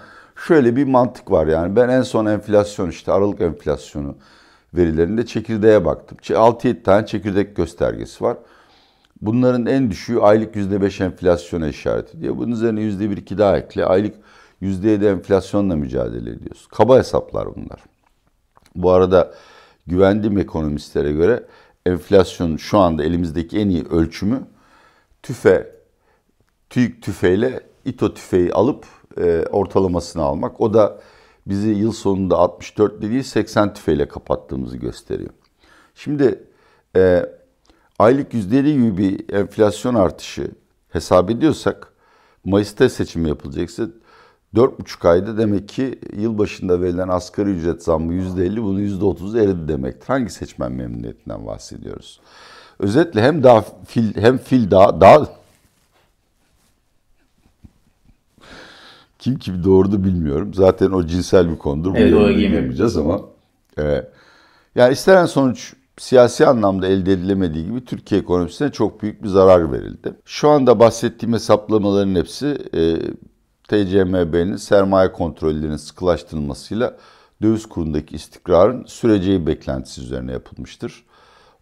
şöyle 0.47 0.75
bir 0.75 0.83
mantık 0.83 1.31
var 1.31 1.47
yani. 1.47 1.75
Ben 1.75 1.89
en 1.89 2.01
son 2.01 2.25
enflasyon 2.25 2.89
işte 2.89 3.11
Aralık 3.11 3.41
enflasyonu 3.41 4.15
verilerinde 4.73 5.25
çekirdeğe 5.25 5.85
baktım. 5.85 6.17
6-7 6.21 6.83
tane 6.83 7.05
çekirdek 7.05 7.55
göstergesi 7.55 8.23
var. 8.23 8.37
Bunların 9.21 9.65
en 9.65 9.91
düşüğü 9.91 10.19
aylık 10.19 10.55
%5 10.55 11.03
enflasyona 11.03 11.67
işaret 11.67 12.15
ediyor. 12.15 12.37
Bunun 12.37 12.51
üzerine 12.51 12.81
%1-2 12.81 13.37
daha 13.37 13.57
ekle. 13.57 13.85
Aylık 13.85 14.15
%7 14.61 15.11
enflasyonla 15.11 15.75
mücadele 15.75 16.29
ediyoruz. 16.29 16.67
Kaba 16.71 16.97
hesaplar 16.97 17.55
bunlar. 17.55 17.96
Bu 18.77 18.91
arada 18.91 19.33
güvendiğim 19.87 20.37
ekonomistlere 20.37 21.11
göre 21.11 21.43
enflasyon 21.85 22.57
şu 22.57 22.77
anda 22.77 23.03
elimizdeki 23.03 23.59
en 23.59 23.69
iyi 23.69 23.83
ölçümü 23.83 24.43
tüfe, 25.23 25.75
TÜİK 26.69 27.01
tüfeğiyle 27.01 27.59
İTO 27.85 28.13
tüfeği 28.13 28.53
alıp 28.53 28.85
e, 29.17 29.45
ortalamasını 29.51 30.23
almak. 30.23 30.61
O 30.61 30.73
da 30.73 31.01
bizi 31.47 31.69
yıl 31.69 31.91
sonunda 31.91 32.37
64 32.37 33.01
dediği 33.01 33.23
80 33.23 33.73
tüfeğiyle 33.73 34.07
kapattığımızı 34.07 34.77
gösteriyor. 34.77 35.29
Şimdi 35.95 36.43
e, 36.95 37.25
aylık 37.99 38.33
%7 38.33 38.73
gibi 38.73 38.97
bir 38.97 39.33
enflasyon 39.33 39.95
artışı 39.95 40.51
hesap 40.89 41.29
ediyorsak 41.29 41.93
Mayıs'ta 42.45 42.89
seçim 42.89 43.25
yapılacaksa 43.27 43.87
4,5 44.55 45.09
ayda 45.09 45.37
demek 45.37 45.69
ki 45.69 45.99
yılbaşında 46.17 46.81
verilen 46.81 47.07
asgari 47.07 47.49
ücret 47.49 47.83
zammı 47.83 48.13
%50 48.13 48.63
bunu 48.63 48.81
%30 48.81 49.43
eridi 49.43 49.67
demektir. 49.67 50.07
Hangi 50.07 50.29
seçmen 50.29 50.71
memnuniyetinden 50.71 51.45
bahsediyoruz? 51.45 52.19
Özetle 52.79 53.21
hem 53.21 53.43
daha 53.43 53.65
fil 53.85 54.15
hem 54.15 54.37
fil 54.37 54.71
daha 54.71 55.01
daha 55.01 55.27
kim 59.19 59.37
kim 59.39 59.63
doğurdu 59.63 60.03
bilmiyorum. 60.03 60.53
Zaten 60.53 60.91
o 60.91 61.05
cinsel 61.05 61.51
bir 61.51 61.57
konudur. 61.57 61.93
Evet, 61.95 62.13
Bunu 62.13 62.31
girmeyeceğiz 62.31 62.97
ama. 62.97 63.21
E, 63.79 64.05
yani 64.75 64.93
istenen 64.93 65.25
sonuç 65.25 65.73
siyasi 65.97 66.45
anlamda 66.47 66.87
elde 66.87 67.11
edilemediği 67.11 67.65
gibi 67.65 67.85
Türkiye 67.85 68.21
ekonomisine 68.21 68.71
çok 68.71 69.01
büyük 69.01 69.23
bir 69.23 69.27
zarar 69.27 69.71
verildi. 69.71 70.13
Şu 70.25 70.49
anda 70.49 70.79
bahsettiğim 70.79 71.33
hesaplamaların 71.33 72.15
hepsi 72.15 72.57
e, 72.73 72.97
TCMB'nin 73.67 74.55
sermaye 74.55 75.11
kontrollerinin 75.11 75.77
sıkılaştırılmasıyla 75.77 76.97
döviz 77.41 77.65
kurundaki 77.65 78.15
istikrarın 78.15 78.83
süreceği 78.85 79.47
beklentisi 79.47 80.01
üzerine 80.01 80.31
yapılmıştır. 80.31 81.03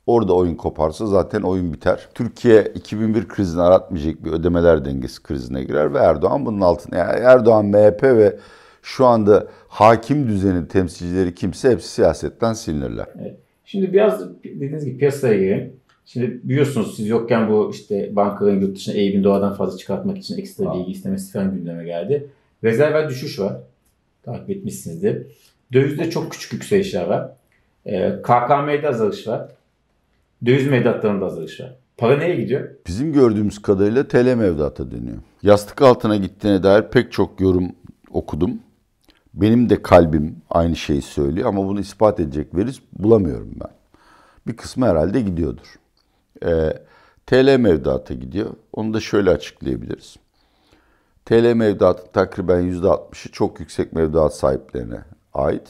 Orada 0.05 0.33
oyun 0.33 0.55
koparsa 0.55 1.05
zaten 1.07 1.41
oyun 1.41 1.73
biter. 1.73 2.09
Türkiye 2.13 2.63
2001 2.75 3.27
krizini 3.27 3.61
aratmayacak 3.61 4.25
bir 4.25 4.31
ödemeler 4.31 4.85
dengesi 4.85 5.23
krizine 5.23 5.63
girer 5.63 5.93
ve 5.93 5.97
Erdoğan 5.97 6.45
bunun 6.45 6.61
altına. 6.61 6.97
Yani 6.97 7.19
Erdoğan, 7.19 7.65
MHP 7.65 8.03
ve 8.03 8.39
şu 8.81 9.05
anda 9.05 9.47
hakim 9.67 10.27
düzenin 10.27 10.65
temsilcileri 10.65 11.35
kimse 11.35 11.71
hepsi 11.71 11.87
siyasetten 11.89 12.53
silinirler. 12.53 13.07
Evet. 13.21 13.37
Şimdi 13.65 13.93
biraz 13.93 14.43
dediğiniz 14.43 14.85
gibi 14.85 14.97
piyasaya 14.97 15.37
girelim. 15.37 15.73
Şimdi 16.05 16.39
biliyorsunuz 16.43 16.95
siz 16.95 17.07
yokken 17.07 17.49
bu 17.49 17.71
işte 17.73 18.15
bankaların 18.15 18.59
yurt 18.59 18.75
dışına 18.75 18.95
eğimin 18.95 19.23
doğadan 19.23 19.53
fazla 19.53 19.77
çıkartmak 19.77 20.17
için 20.17 20.37
ekstra 20.37 20.73
bilgi 20.73 20.91
istemesi 20.91 21.33
falan 21.33 21.55
gündeme 21.55 21.85
geldi. 21.85 22.27
Rezervler 22.63 23.09
düşüş 23.09 23.39
var. 23.39 23.53
Takip 24.23 24.49
etmişsinizdir. 24.49 25.27
Dövizde 25.73 26.09
çok 26.09 26.31
küçük 26.31 26.53
yükselişler 26.53 27.05
var. 27.05 27.31
Ee, 27.85 28.15
KKM'de 28.23 28.89
azalış 28.89 29.27
var. 29.27 29.51
Döviz 30.45 30.67
mevduatlarında 30.67 31.25
azalış 31.25 31.61
var. 31.61 31.75
Para 31.97 32.17
neye 32.17 32.35
gidiyor? 32.35 32.69
Bizim 32.87 33.13
gördüğümüz 33.13 33.61
kadarıyla 33.61 34.07
TL 34.07 34.35
mevduata 34.35 34.91
dönüyor. 34.91 35.17
Yastık 35.43 35.81
altına 35.81 36.15
gittiğine 36.15 36.63
dair 36.63 36.83
pek 36.91 37.11
çok 37.11 37.41
yorum 37.41 37.71
okudum. 38.11 38.59
Benim 39.33 39.69
de 39.69 39.81
kalbim 39.81 40.35
aynı 40.49 40.75
şeyi 40.75 41.01
söylüyor 41.01 41.49
ama 41.49 41.67
bunu 41.67 41.79
ispat 41.79 42.19
edecek 42.19 42.55
veri 42.55 42.69
bulamıyorum 42.99 43.51
ben. 43.59 43.69
Bir 44.47 44.57
kısmı 44.57 44.85
herhalde 44.85 45.21
gidiyordur. 45.21 45.75
Ee, 46.43 46.73
TL 47.25 47.57
mevduata 47.57 48.13
gidiyor. 48.13 48.49
Onu 48.73 48.93
da 48.93 48.99
şöyle 48.99 49.29
açıklayabiliriz. 49.29 50.15
TL 51.25 51.53
mevduatın 51.53 52.07
takriben 52.13 52.61
%60'ı 52.61 53.31
çok 53.31 53.59
yüksek 53.59 53.93
mevduat 53.93 54.35
sahiplerine 54.35 55.01
ait. 55.33 55.67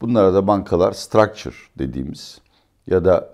Bunlara 0.00 0.34
da 0.34 0.46
bankalar 0.46 0.92
structure 0.92 1.54
dediğimiz 1.78 2.40
ya 2.86 3.04
da 3.04 3.28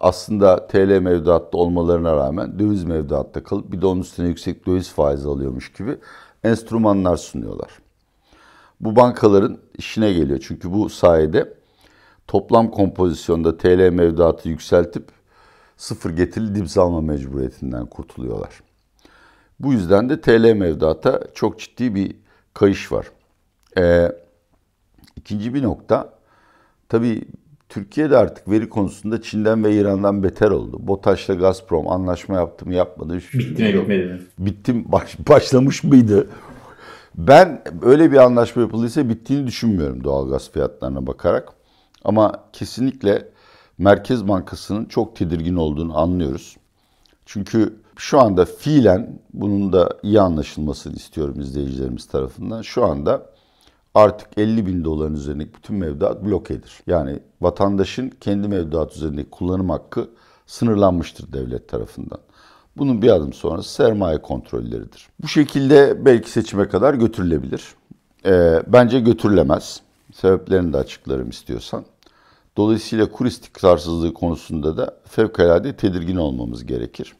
aslında 0.00 0.66
TL 0.66 0.98
mevduatta 1.00 1.58
olmalarına 1.58 2.16
rağmen 2.16 2.58
döviz 2.58 2.84
mevduatta 2.84 3.44
kalıp 3.44 3.72
bir 3.72 3.82
de 3.82 3.86
onun 3.86 4.00
üstüne 4.00 4.28
yüksek 4.28 4.66
döviz 4.66 4.92
faizi 4.92 5.28
alıyormuş 5.28 5.72
gibi 5.72 5.98
enstrümanlar 6.44 7.16
sunuyorlar. 7.16 7.70
Bu 8.80 8.96
bankaların 8.96 9.58
işine 9.78 10.12
geliyor 10.12 10.44
çünkü 10.48 10.72
bu 10.72 10.88
sayede 10.88 11.54
toplam 12.26 12.70
kompozisyonda 12.70 13.56
TL 13.58 13.90
mevduatı 13.92 14.48
yükseltip 14.48 15.08
sıfır 15.82 16.10
getirili 16.10 16.54
dibs 16.54 16.78
alma 16.78 17.00
mecburiyetinden 17.00 17.86
kurtuluyorlar. 17.86 18.50
Bu 19.60 19.72
yüzden 19.72 20.08
de 20.08 20.20
TL 20.20 20.52
mevduata 20.52 21.20
çok 21.34 21.58
ciddi 21.58 21.94
bir 21.94 22.16
kayış 22.54 22.92
var. 22.92 23.06
Ee, 23.78 24.12
ikinci 25.16 25.54
bir 25.54 25.62
nokta, 25.62 26.12
tabii 26.88 27.24
Türkiye'de 27.68 28.16
artık 28.16 28.50
veri 28.50 28.68
konusunda 28.68 29.22
Çin'den 29.22 29.64
ve 29.64 29.76
İran'dan 29.76 30.22
beter 30.22 30.50
oldu. 30.50 30.78
BOTAŞ'la 30.80 31.34
Gazprom 31.34 31.88
anlaşma 31.88 32.36
yaptı 32.36 32.66
mı 32.66 32.74
yapmadı 32.74 33.16
hiçbir 33.18 33.38
Bitti 33.38 33.62
mi 33.62 33.80
bitmedi 33.80 34.04
mi? 34.04 34.20
Bittim 34.38 34.84
baş, 34.92 35.16
başlamış 35.28 35.84
mıydı? 35.84 36.28
Ben 37.14 37.62
öyle 37.82 38.12
bir 38.12 38.16
anlaşma 38.16 38.62
yapıldıysa 38.62 39.08
bittiğini 39.08 39.46
düşünmüyorum 39.46 40.04
doğalgaz 40.04 40.50
fiyatlarına 40.50 41.06
bakarak. 41.06 41.48
Ama 42.04 42.44
kesinlikle 42.52 43.31
Merkez 43.82 44.28
Bankası'nın 44.28 44.84
çok 44.84 45.16
tedirgin 45.16 45.56
olduğunu 45.56 45.98
anlıyoruz. 45.98 46.56
Çünkü 47.26 47.76
şu 47.96 48.20
anda 48.20 48.44
fiilen 48.44 49.18
bunun 49.34 49.72
da 49.72 49.98
iyi 50.02 50.20
anlaşılmasını 50.20 50.94
istiyorum 50.94 51.40
izleyicilerimiz 51.40 52.06
tarafından. 52.06 52.62
Şu 52.62 52.84
anda 52.84 53.26
artık 53.94 54.28
50 54.38 54.66
bin 54.66 54.84
doların 54.84 55.14
üzerindeki 55.14 55.54
bütün 55.54 55.76
mevduat 55.76 56.24
blokedir. 56.24 56.80
Yani 56.86 57.20
vatandaşın 57.40 58.12
kendi 58.20 58.48
mevduat 58.48 58.96
üzerindeki 58.96 59.30
kullanım 59.30 59.70
hakkı 59.70 60.10
sınırlanmıştır 60.46 61.32
devlet 61.32 61.68
tarafından. 61.68 62.18
Bunun 62.76 63.02
bir 63.02 63.10
adım 63.10 63.32
sonrası 63.32 63.70
sermaye 63.70 64.22
kontrolleridir. 64.22 65.08
Bu 65.22 65.28
şekilde 65.28 66.04
belki 66.04 66.30
seçime 66.30 66.68
kadar 66.68 66.94
götürülebilir. 66.94 67.64
Ee, 68.26 68.62
bence 68.66 69.00
götürülemez. 69.00 69.80
Sebeplerini 70.12 70.72
de 70.72 70.76
açıklarım 70.76 71.30
istiyorsan. 71.30 71.84
Dolayısıyla 72.56 73.10
kur 73.10 73.26
istikrarsızlığı 73.26 74.14
konusunda 74.14 74.76
da 74.76 74.96
fevkalade 75.04 75.76
tedirgin 75.76 76.16
olmamız 76.16 76.66
gerekir. 76.66 77.12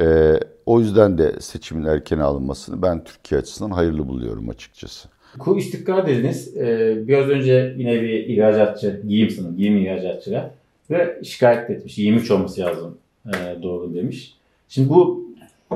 Ee, 0.00 0.40
o 0.66 0.80
yüzden 0.80 1.18
de 1.18 1.40
seçimin 1.40 1.84
erken 1.84 2.18
alınmasını 2.18 2.82
ben 2.82 3.04
Türkiye 3.04 3.40
açısından 3.40 3.70
hayırlı 3.70 4.08
buluyorum 4.08 4.48
açıkçası. 4.48 5.08
Kur 5.38 5.56
istikrar 5.56 6.06
dediniz. 6.06 6.56
Ee, 6.56 7.04
biraz 7.08 7.28
önce 7.28 7.74
yine 7.78 8.02
bir 8.02 8.26
ihracatçı, 8.26 9.02
giyim 9.08 9.30
sanırım, 9.30 9.56
giyim 9.56 9.76
ihracatçılar 9.76 10.50
ve 10.90 11.20
şikayet 11.24 11.70
etmiş. 11.70 11.98
23 11.98 12.30
olması 12.30 12.60
lazım 12.60 12.98
e, 13.26 13.62
doğru 13.62 13.94
demiş. 13.94 14.34
Şimdi 14.68 14.88
bu 14.88 15.26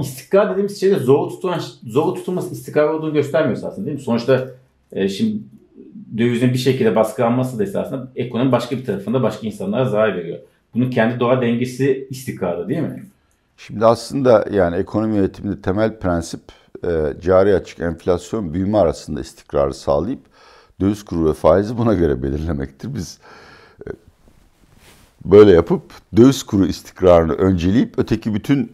istikrar 0.00 0.50
dediğimiz 0.50 0.80
şeyde 0.80 0.98
zor 0.98 1.30
tutulan, 1.30 1.60
zor 1.86 2.14
tutulması 2.14 2.54
istikrar 2.54 2.88
olduğunu 2.88 3.12
göstermiyor 3.12 3.56
aslında 3.56 3.86
değil 3.86 3.96
mi? 3.96 4.02
Sonuçta 4.02 4.48
e, 4.92 5.08
şimdi 5.08 5.38
dövizin 6.18 6.52
bir 6.52 6.58
şekilde 6.58 6.96
baskılanması 6.96 7.58
da 7.58 7.62
esasında 7.62 8.08
ekonomi 8.16 8.52
başka 8.52 8.76
bir 8.76 8.84
tarafında 8.84 9.22
başka 9.22 9.46
insanlara 9.46 9.84
zarar 9.84 10.16
veriyor. 10.16 10.38
Bunun 10.74 10.90
kendi 10.90 11.20
doğa 11.20 11.42
dengesi 11.42 12.06
istikrarı 12.10 12.68
değil 12.68 12.80
mi? 12.80 13.04
Şimdi 13.56 13.86
aslında 13.86 14.46
yani 14.52 14.76
ekonomi 14.76 15.16
yönetiminde 15.16 15.62
temel 15.62 15.98
prensip 15.98 16.40
e, 16.84 16.88
cari 17.20 17.54
açık 17.54 17.80
enflasyon 17.80 18.54
büyüme 18.54 18.78
arasında 18.78 19.20
istikrarı 19.20 19.74
sağlayıp 19.74 20.20
döviz 20.80 21.04
kuru 21.04 21.28
ve 21.28 21.32
faizi 21.32 21.78
buna 21.78 21.94
göre 21.94 22.22
belirlemektir. 22.22 22.94
Biz 22.94 23.18
e, 23.86 23.90
böyle 25.24 25.50
yapıp 25.50 25.82
döviz 26.16 26.42
kuru 26.42 26.66
istikrarını 26.66 27.32
önceleyip 27.32 27.94
öteki 27.98 28.34
bütün 28.34 28.72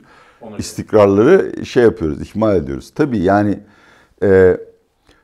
istikrarları 0.58 1.66
şey 1.66 1.82
yapıyoruz, 1.82 2.22
ihmal 2.22 2.56
ediyoruz. 2.56 2.90
Tabii 2.94 3.18
yani 3.18 3.58
e, 4.22 4.56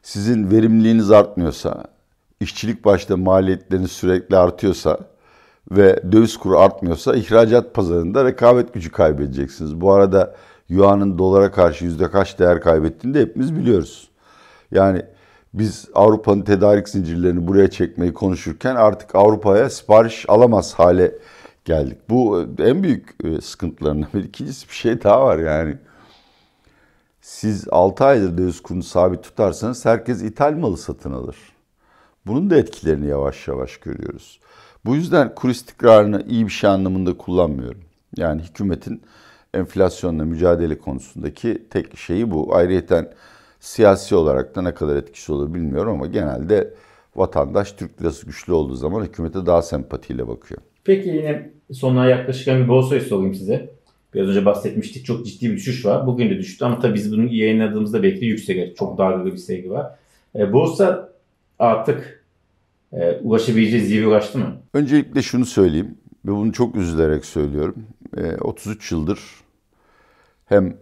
sizin 0.02 0.50
verimliliğiniz 0.50 1.10
artmıyorsa, 1.10 1.84
işçilik 2.42 2.84
başta 2.84 3.16
maliyetleriniz 3.16 3.92
sürekli 3.92 4.36
artıyorsa 4.36 4.98
ve 5.70 6.12
döviz 6.12 6.36
kuru 6.36 6.58
artmıyorsa 6.58 7.14
ihracat 7.14 7.74
pazarında 7.74 8.24
rekabet 8.24 8.74
gücü 8.74 8.92
kaybedeceksiniz. 8.92 9.80
Bu 9.80 9.92
arada 9.92 10.34
Yuan'ın 10.68 11.18
dolara 11.18 11.50
karşı 11.50 11.84
yüzde 11.84 12.10
kaç 12.10 12.38
değer 12.38 12.60
kaybettiğini 12.60 13.14
de 13.14 13.20
hepimiz 13.20 13.56
biliyoruz. 13.56 14.08
Yani 14.70 15.02
biz 15.54 15.88
Avrupa'nın 15.94 16.42
tedarik 16.42 16.88
zincirlerini 16.88 17.46
buraya 17.46 17.70
çekmeyi 17.70 18.14
konuşurken 18.14 18.76
artık 18.76 19.14
Avrupa'ya 19.14 19.70
sipariş 19.70 20.24
alamaz 20.28 20.74
hale 20.74 21.14
geldik. 21.64 21.98
Bu 22.08 22.46
en 22.58 22.82
büyük 22.82 23.16
e, 23.24 23.40
sıkıntılarından 23.40 24.08
biri. 24.14 24.26
İkincisi 24.26 24.68
bir 24.68 24.74
şey 24.74 25.02
daha 25.02 25.26
var 25.26 25.38
yani. 25.38 25.76
Siz 27.20 27.68
6 27.70 28.04
aydır 28.04 28.38
döviz 28.38 28.62
kurunu 28.62 28.82
sabit 28.82 29.22
tutarsanız 29.22 29.84
herkes 29.84 30.22
ithal 30.22 30.52
malı 30.52 30.76
satın 30.76 31.12
alır. 31.12 31.36
Bunun 32.26 32.50
da 32.50 32.56
etkilerini 32.56 33.08
yavaş 33.08 33.48
yavaş 33.48 33.76
görüyoruz. 33.76 34.40
Bu 34.84 34.94
yüzden 34.94 35.34
kur 35.34 35.48
istikrarını 35.50 36.24
iyi 36.28 36.46
bir 36.46 36.52
şey 36.52 36.70
anlamında 36.70 37.16
kullanmıyorum. 37.16 37.80
Yani 38.16 38.42
hükümetin 38.42 39.02
enflasyonla 39.54 40.24
mücadele 40.24 40.78
konusundaki 40.78 41.62
tek 41.70 41.98
şeyi 41.98 42.30
bu. 42.30 42.54
Ayrıyeten 42.54 43.12
siyasi 43.60 44.14
olarak 44.14 44.56
da 44.56 44.62
ne 44.62 44.74
kadar 44.74 44.96
etkisi 44.96 45.32
olur 45.32 45.54
bilmiyorum 45.54 45.92
ama 45.92 46.06
genelde 46.06 46.74
vatandaş 47.16 47.72
Türk 47.72 48.02
lirası 48.02 48.26
güçlü 48.26 48.52
olduğu 48.52 48.74
zaman 48.74 49.04
hükümete 49.04 49.46
daha 49.46 49.62
sempatiyle 49.62 50.28
bakıyor. 50.28 50.60
Peki 50.84 51.08
yine 51.08 51.50
sonuna 51.72 52.06
yaklaşırken 52.06 52.62
bir 52.62 52.68
borsayı 52.68 53.00
sorayım 53.00 53.34
size. 53.34 53.70
Biraz 54.14 54.28
önce 54.28 54.44
bahsetmiştik 54.44 55.06
çok 55.06 55.26
ciddi 55.26 55.50
bir 55.50 55.56
düşüş 55.56 55.86
var. 55.86 56.06
Bugün 56.06 56.30
de 56.30 56.38
düştü 56.38 56.64
ama 56.64 56.80
tabii 56.80 56.94
biz 56.94 57.12
bunu 57.12 57.32
yayınladığımızda 57.32 58.02
belki 58.02 58.20
de 58.20 58.26
yüksek. 58.26 58.76
Çok 58.76 58.98
dalgalı 58.98 59.32
bir 59.32 59.36
sevgi 59.36 59.70
var. 59.70 59.98
E, 60.38 60.52
borsa 60.52 61.11
artık 61.62 62.24
e, 62.92 63.12
ulaşabileceği 63.12 63.82
zirve 63.82 64.06
ulaştı 64.06 64.38
mı? 64.38 64.56
Öncelikle 64.74 65.22
şunu 65.22 65.46
söyleyeyim. 65.46 65.98
ve 66.24 66.30
bunu 66.30 66.52
çok 66.52 66.76
üzülerek 66.76 67.24
söylüyorum. 67.24 67.76
33 68.40 68.92
yıldır 68.92 69.20
hem 70.46 70.76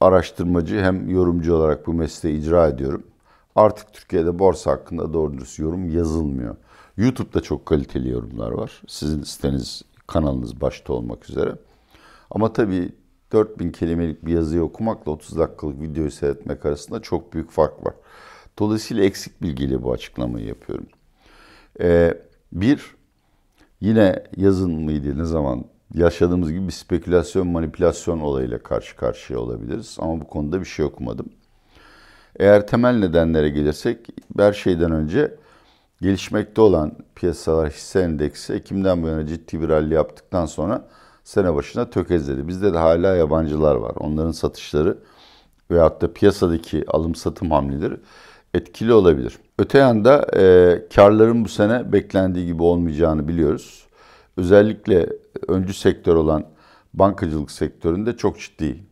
araştırmacı 0.00 0.80
hem 0.80 1.08
yorumcu 1.08 1.54
olarak 1.54 1.86
bu 1.86 1.92
mesleği 1.92 2.40
icra 2.40 2.68
ediyorum. 2.68 3.02
Artık 3.54 3.92
Türkiye'de 3.92 4.38
borsa 4.38 4.70
hakkında 4.70 5.12
doğru 5.12 5.32
dürüst 5.32 5.58
yorum 5.58 5.90
yazılmıyor. 5.90 6.56
YouTube'da 6.96 7.40
çok 7.40 7.66
kaliteli 7.66 8.10
yorumlar 8.10 8.50
var. 8.50 8.82
Sizin 8.88 9.22
siteniz, 9.22 9.82
kanalınız 10.06 10.60
başta 10.60 10.92
olmak 10.92 11.30
üzere. 11.30 11.54
Ama 12.30 12.52
tabii 12.52 12.92
4000 13.32 13.70
kelimelik 13.70 14.26
bir 14.26 14.32
yazıyı 14.32 14.62
okumakla 14.62 15.12
30 15.12 15.38
dakikalık 15.38 15.80
videoyu 15.80 16.10
seyretmek 16.10 16.66
arasında 16.66 17.02
çok 17.02 17.32
büyük 17.32 17.50
fark 17.50 17.86
var. 17.86 17.94
Dolayısıyla 18.58 19.04
eksik 19.04 19.42
bilgiyle 19.42 19.82
bu 19.82 19.92
açıklamayı 19.92 20.46
yapıyorum. 20.46 20.86
Ee, 21.80 22.14
bir, 22.52 22.94
yine 23.80 24.22
yazın 24.36 24.72
mıydı 24.72 25.18
ne 25.18 25.24
zaman 25.24 25.64
yaşadığımız 25.94 26.52
gibi 26.52 26.66
bir 26.66 26.72
spekülasyon 26.72 27.46
manipülasyon 27.46 28.20
olayıyla 28.20 28.58
karşı 28.58 28.96
karşıya 28.96 29.38
olabiliriz. 29.38 29.96
Ama 30.00 30.20
bu 30.20 30.28
konuda 30.28 30.60
bir 30.60 30.64
şey 30.64 30.84
okumadım. 30.84 31.26
Eğer 32.38 32.66
temel 32.66 32.94
nedenlere 32.94 33.48
gelirsek 33.48 33.98
her 34.38 34.52
şeyden 34.52 34.92
önce 34.92 35.34
gelişmekte 36.00 36.60
olan 36.60 36.92
piyasalar 37.14 37.70
hisse 37.70 38.00
endeksi 38.00 38.52
Ekim'den 38.52 39.02
bu 39.02 39.08
yana 39.08 39.26
ciddi 39.26 39.60
bir 39.60 39.68
rally 39.68 39.94
yaptıktan 39.94 40.46
sonra 40.46 40.88
sene 41.24 41.54
başına 41.54 41.90
tökezledi. 41.90 42.48
Bizde 42.48 42.72
de 42.72 42.78
hala 42.78 43.16
yabancılar 43.16 43.74
var. 43.74 43.92
Onların 43.96 44.32
satışları 44.32 44.98
veyahut 45.70 46.00
da 46.00 46.12
piyasadaki 46.12 46.84
alım 46.88 47.14
satım 47.14 47.50
hamleleri 47.50 47.96
etkili 48.54 48.92
olabilir. 48.92 49.38
Öte 49.58 49.78
yanda 49.78 50.26
e, 50.36 50.88
karların 50.94 51.44
bu 51.44 51.48
sene 51.48 51.92
beklendiği 51.92 52.46
gibi 52.46 52.62
olmayacağını 52.62 53.28
biliyoruz. 53.28 53.86
Özellikle 54.36 55.08
öncü 55.48 55.74
sektör 55.74 56.16
olan 56.16 56.44
bankacılık 56.94 57.50
sektöründe 57.50 58.16
çok 58.16 58.38
ciddi 58.38 58.84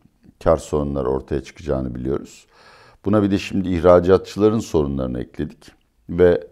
kar 0.43 0.57
sorunları 0.57 1.09
ortaya 1.09 1.43
çıkacağını 1.43 1.95
biliyoruz. 1.95 2.45
Buna 3.05 3.23
bir 3.23 3.31
de 3.31 3.37
şimdi 3.37 3.69
ihracatçıların 3.69 4.59
sorunlarını 4.59 5.19
ekledik 5.21 5.71
ve 6.09 6.47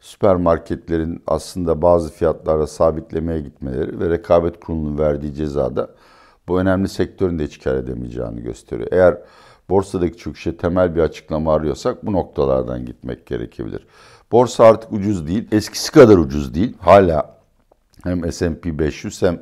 süpermarketlerin 0.00 1.22
aslında 1.26 1.82
bazı 1.82 2.12
fiyatlara 2.12 2.66
sabitlemeye 2.66 3.40
gitmeleri 3.40 4.00
ve 4.00 4.10
rekabet 4.10 4.60
kurulunun 4.60 4.98
verdiği 4.98 5.34
cezada 5.34 5.90
bu 6.48 6.60
önemli 6.60 6.88
sektörün 6.88 7.38
de 7.38 7.44
hiç 7.44 7.60
kar 7.60 7.74
edemeyeceğini 7.74 8.42
gösteriyor. 8.42 8.88
Eğer 8.92 9.18
borsadaki 9.70 10.18
çöküşe 10.18 10.56
temel 10.56 10.96
bir 10.96 11.00
açıklama 11.00 11.54
arıyorsak 11.54 12.06
bu 12.06 12.12
noktalardan 12.12 12.86
gitmek 12.86 13.26
gerekebilir. 13.26 13.86
Borsa 14.32 14.64
artık 14.64 14.92
ucuz 14.92 15.26
değil, 15.26 15.48
eskisi 15.52 15.92
kadar 15.92 16.16
ucuz 16.16 16.54
değil. 16.54 16.76
Hala 16.80 17.38
hem 18.04 18.32
S&P 18.32 18.78
500 18.78 19.22
hem 19.22 19.40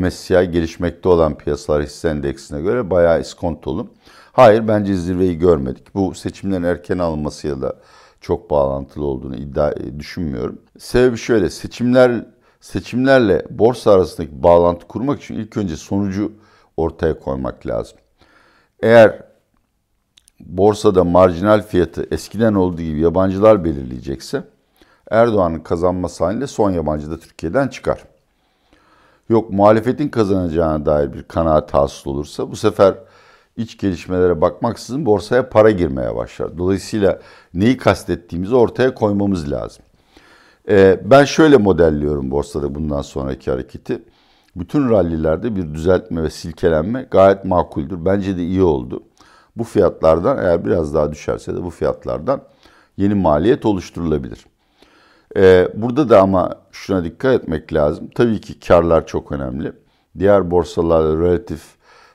MSCI 0.00 0.50
gelişmekte 0.50 1.08
olan 1.08 1.38
piyasalar 1.38 1.82
hisse 1.82 2.08
endeksine 2.08 2.60
göre 2.60 2.90
bayağı 2.90 3.20
iskontolu. 3.20 3.88
Hayır 4.32 4.68
bence 4.68 4.96
zirveyi 4.96 5.38
görmedik. 5.38 5.94
Bu 5.94 6.14
seçimlerin 6.14 6.62
erken 6.62 6.98
alınmasıyla 6.98 7.62
da 7.62 7.76
çok 8.20 8.50
bağlantılı 8.50 9.04
olduğunu 9.04 9.36
iddia 9.36 9.72
e, 9.72 10.00
düşünmüyorum. 10.00 10.58
Sebebi 10.78 11.18
şöyle 11.18 11.50
seçimler 11.50 12.26
seçimlerle 12.60 13.46
borsa 13.50 13.92
arasındaki 13.92 14.42
bağlantı 14.42 14.86
kurmak 14.86 15.22
için 15.22 15.34
ilk 15.34 15.56
önce 15.56 15.76
sonucu 15.76 16.32
ortaya 16.76 17.18
koymak 17.18 17.66
lazım. 17.66 17.98
Eğer 18.82 19.22
borsada 20.40 21.04
marjinal 21.04 21.62
fiyatı 21.62 22.06
eskiden 22.10 22.54
olduğu 22.54 22.82
gibi 22.82 23.00
yabancılar 23.00 23.64
belirleyecekse 23.64 24.44
Erdoğan'ın 25.10 25.60
kazanması 25.60 26.24
halinde 26.24 26.46
son 26.46 26.70
yabancı 26.70 27.10
da 27.10 27.18
Türkiye'den 27.18 27.68
çıkar. 27.68 28.04
Yok 29.28 29.50
muhalefetin 29.50 30.08
kazanacağına 30.08 30.86
dair 30.86 31.12
bir 31.12 31.22
kanaat 31.22 31.74
hasıl 31.74 32.10
olursa 32.10 32.50
bu 32.50 32.56
sefer 32.56 32.94
iç 33.56 33.78
gelişmelere 33.78 34.40
bakmaksızın 34.40 35.06
borsaya 35.06 35.48
para 35.48 35.70
girmeye 35.70 36.16
başlar. 36.16 36.58
Dolayısıyla 36.58 37.20
neyi 37.54 37.76
kastettiğimizi 37.76 38.54
ortaya 38.54 38.94
koymamız 38.94 39.50
lazım. 39.50 39.84
Ee, 40.68 41.00
ben 41.04 41.24
şöyle 41.24 41.56
modelliyorum 41.56 42.30
borsada 42.30 42.74
bundan 42.74 43.02
sonraki 43.02 43.50
hareketi. 43.50 44.02
Bütün 44.56 44.90
rallilerde 44.90 45.56
bir 45.56 45.74
düzeltme 45.74 46.22
ve 46.22 46.30
silkelenme 46.30 47.06
gayet 47.10 47.44
makuldür. 47.44 48.04
Bence 48.04 48.36
de 48.36 48.42
iyi 48.42 48.62
oldu. 48.62 49.02
Bu 49.56 49.64
fiyatlardan 49.64 50.38
eğer 50.38 50.64
biraz 50.64 50.94
daha 50.94 51.12
düşerse 51.12 51.56
de 51.56 51.64
bu 51.64 51.70
fiyatlardan 51.70 52.42
yeni 52.96 53.14
maliyet 53.14 53.66
oluşturulabilir. 53.66 54.46
Ee, 55.36 55.68
burada 55.74 56.08
da 56.08 56.20
ama 56.20 56.54
şuna 56.72 57.04
dikkat 57.04 57.34
etmek 57.34 57.72
lazım. 57.72 58.10
Tabii 58.14 58.40
ki 58.40 58.60
karlar 58.60 59.06
çok 59.06 59.32
önemli. 59.32 59.72
Diğer 60.18 60.50
borsalarda 60.50 61.18
relatif 61.24 61.62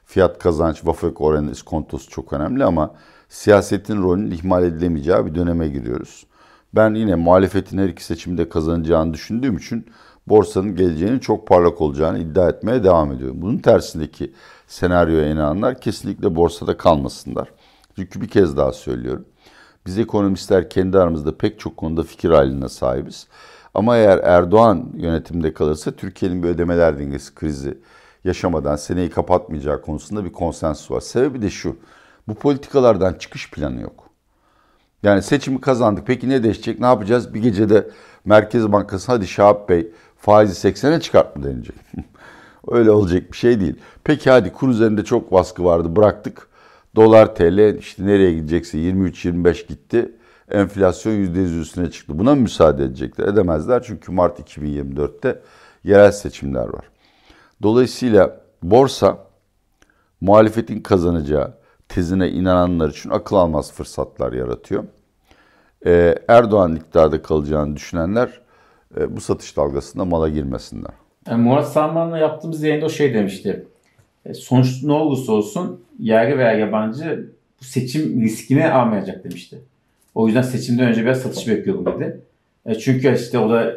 fiyat 0.05 0.39
kazanç, 0.39 0.85
vafak 0.85 1.21
oranı, 1.21 1.51
iskontosu 1.51 2.09
çok 2.09 2.33
önemli 2.33 2.63
ama 2.63 2.95
siyasetin 3.29 4.03
rolünün 4.03 4.31
ihmal 4.31 4.63
edilemeyeceği 4.63 5.25
bir 5.25 5.35
döneme 5.35 5.67
giriyoruz. 5.67 6.25
Ben 6.75 6.93
yine 6.93 7.15
muhalefetin 7.15 7.77
her 7.77 7.89
iki 7.89 8.03
seçimde 8.03 8.49
kazanacağını 8.49 9.13
düşündüğüm 9.13 9.57
için 9.57 9.85
borsanın 10.27 10.75
geleceğinin 10.75 11.19
çok 11.19 11.47
parlak 11.47 11.81
olacağını 11.81 12.19
iddia 12.19 12.49
etmeye 12.49 12.83
devam 12.83 13.11
ediyorum. 13.11 13.41
Bunun 13.41 13.57
tersindeki 13.57 14.33
senaryoya 14.69 15.27
inananlar 15.27 15.81
kesinlikle 15.81 16.35
borsada 16.35 16.77
kalmasınlar. 16.77 17.49
Çünkü 17.95 18.21
bir 18.21 18.27
kez 18.27 18.57
daha 18.57 18.71
söylüyorum. 18.71 19.25
Biz 19.85 19.99
ekonomistler 19.99 20.69
kendi 20.69 20.99
aramızda 20.99 21.37
pek 21.37 21.59
çok 21.59 21.77
konuda 21.77 22.03
fikir 22.03 22.29
haline 22.29 22.69
sahibiz. 22.69 23.27
Ama 23.73 23.97
eğer 23.97 24.17
Erdoğan 24.17 24.89
yönetimde 24.95 25.53
kalırsa 25.53 25.91
Türkiye'nin 25.91 26.43
bir 26.43 26.47
ödemeler 26.47 26.99
dengesi 26.99 27.35
krizi 27.35 27.77
yaşamadan 28.23 28.75
seneyi 28.75 29.09
kapatmayacağı 29.09 29.81
konusunda 29.81 30.25
bir 30.25 30.31
konsensus 30.31 30.91
var. 30.91 31.01
Sebebi 31.01 31.41
de 31.41 31.49
şu. 31.49 31.77
Bu 32.27 32.35
politikalardan 32.35 33.13
çıkış 33.13 33.51
planı 33.51 33.81
yok. 33.81 34.09
Yani 35.03 35.21
seçimi 35.21 35.61
kazandık. 35.61 36.07
Peki 36.07 36.29
ne 36.29 36.43
değişecek? 36.43 36.79
Ne 36.79 36.85
yapacağız? 36.85 37.33
Bir 37.33 37.41
gecede 37.41 37.89
Merkez 38.25 38.71
Bankası 38.71 39.11
hadi 39.11 39.27
Şahap 39.27 39.69
Bey 39.69 39.91
faizi 40.17 40.67
80'e 40.67 40.99
çıkart 40.99 41.35
mı 41.35 41.43
denilecek? 41.43 41.75
Öyle 42.71 42.91
olacak 42.91 43.31
bir 43.31 43.37
şey 43.37 43.59
değil. 43.59 43.75
Peki 44.03 44.29
hadi 44.29 44.53
kur 44.53 44.69
üzerinde 44.69 45.03
çok 45.03 45.31
baskı 45.31 45.63
vardı 45.63 45.95
bıraktık. 45.95 46.47
Dolar 46.95 47.35
TL 47.35 47.77
işte 47.77 48.05
nereye 48.05 48.33
gidecekse 48.33 48.77
23-25 48.77 49.67
gitti. 49.67 50.11
Enflasyon 50.51 51.13
%100 51.13 51.59
üstüne 51.59 51.91
çıktı. 51.91 52.19
Buna 52.19 52.35
mı 52.35 52.41
müsaade 52.41 52.83
edecekler? 52.83 53.27
Edemezler 53.27 53.83
çünkü 53.83 54.11
Mart 54.11 54.39
2024'te 54.39 55.41
yerel 55.83 56.11
seçimler 56.11 56.67
var. 56.67 56.85
Dolayısıyla 57.63 58.41
borsa 58.63 59.17
muhalefetin 60.21 60.81
kazanacağı 60.81 61.53
tezine 61.89 62.29
inananlar 62.29 62.89
için 62.89 63.09
akıl 63.09 63.35
almaz 63.35 63.73
fırsatlar 63.73 64.33
yaratıyor. 64.33 64.83
Ee, 65.85 66.15
Erdoğan 66.27 66.75
iktidarda 66.75 67.21
kalacağını 67.21 67.75
düşünenler 67.75 68.41
e, 68.97 69.15
bu 69.15 69.21
satış 69.21 69.57
dalgasında 69.57 70.05
mala 70.05 70.29
girmesinler. 70.29 70.98
Yani 71.27 71.43
Murat 71.43 71.71
Salman'la 71.71 72.17
yaptığımız 72.17 72.63
yayında 72.63 72.85
o 72.85 72.89
şey 72.89 73.13
demişti. 73.13 73.65
E, 74.25 74.33
sonuç 74.33 74.83
ne 74.83 74.93
olursa 74.93 75.31
olsun 75.31 75.83
yerli 75.99 76.37
veya 76.37 76.51
yabancı 76.51 77.29
bu 77.61 77.65
seçim 77.65 78.21
riskini 78.21 78.71
almayacak 78.71 79.23
demişti. 79.23 79.57
O 80.15 80.27
yüzden 80.27 80.41
seçimden 80.41 80.89
önce 80.89 81.01
biraz 81.01 81.21
satış 81.21 81.47
bekliyorum 81.47 81.85
dedi. 81.85 82.21
E, 82.65 82.75
çünkü 82.75 83.15
işte 83.15 83.39
o 83.39 83.49
da 83.49 83.73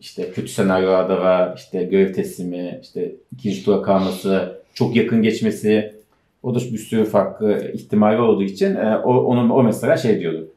işte 0.00 0.30
kötü 0.30 0.48
senaryolarda 0.48 1.20
var, 1.20 1.54
işte 1.56 1.84
görev 1.84 2.12
teslimi, 2.12 2.80
işte 2.82 3.12
ikinci 3.32 3.64
tura 3.64 3.82
kalması, 3.82 4.62
çok 4.74 4.96
yakın 4.96 5.22
geçmesi, 5.22 5.94
o 6.42 6.54
da 6.54 6.58
bir 6.58 6.78
sürü 6.78 7.04
farklı 7.04 7.70
ihtimali 7.72 8.20
olduğu 8.20 8.42
için 8.42 8.74
e, 8.76 8.96
o, 8.96 9.14
onun, 9.14 9.50
o 9.50 9.62
mesela 9.62 9.96
şey 9.96 10.20
diyordu. 10.20 10.48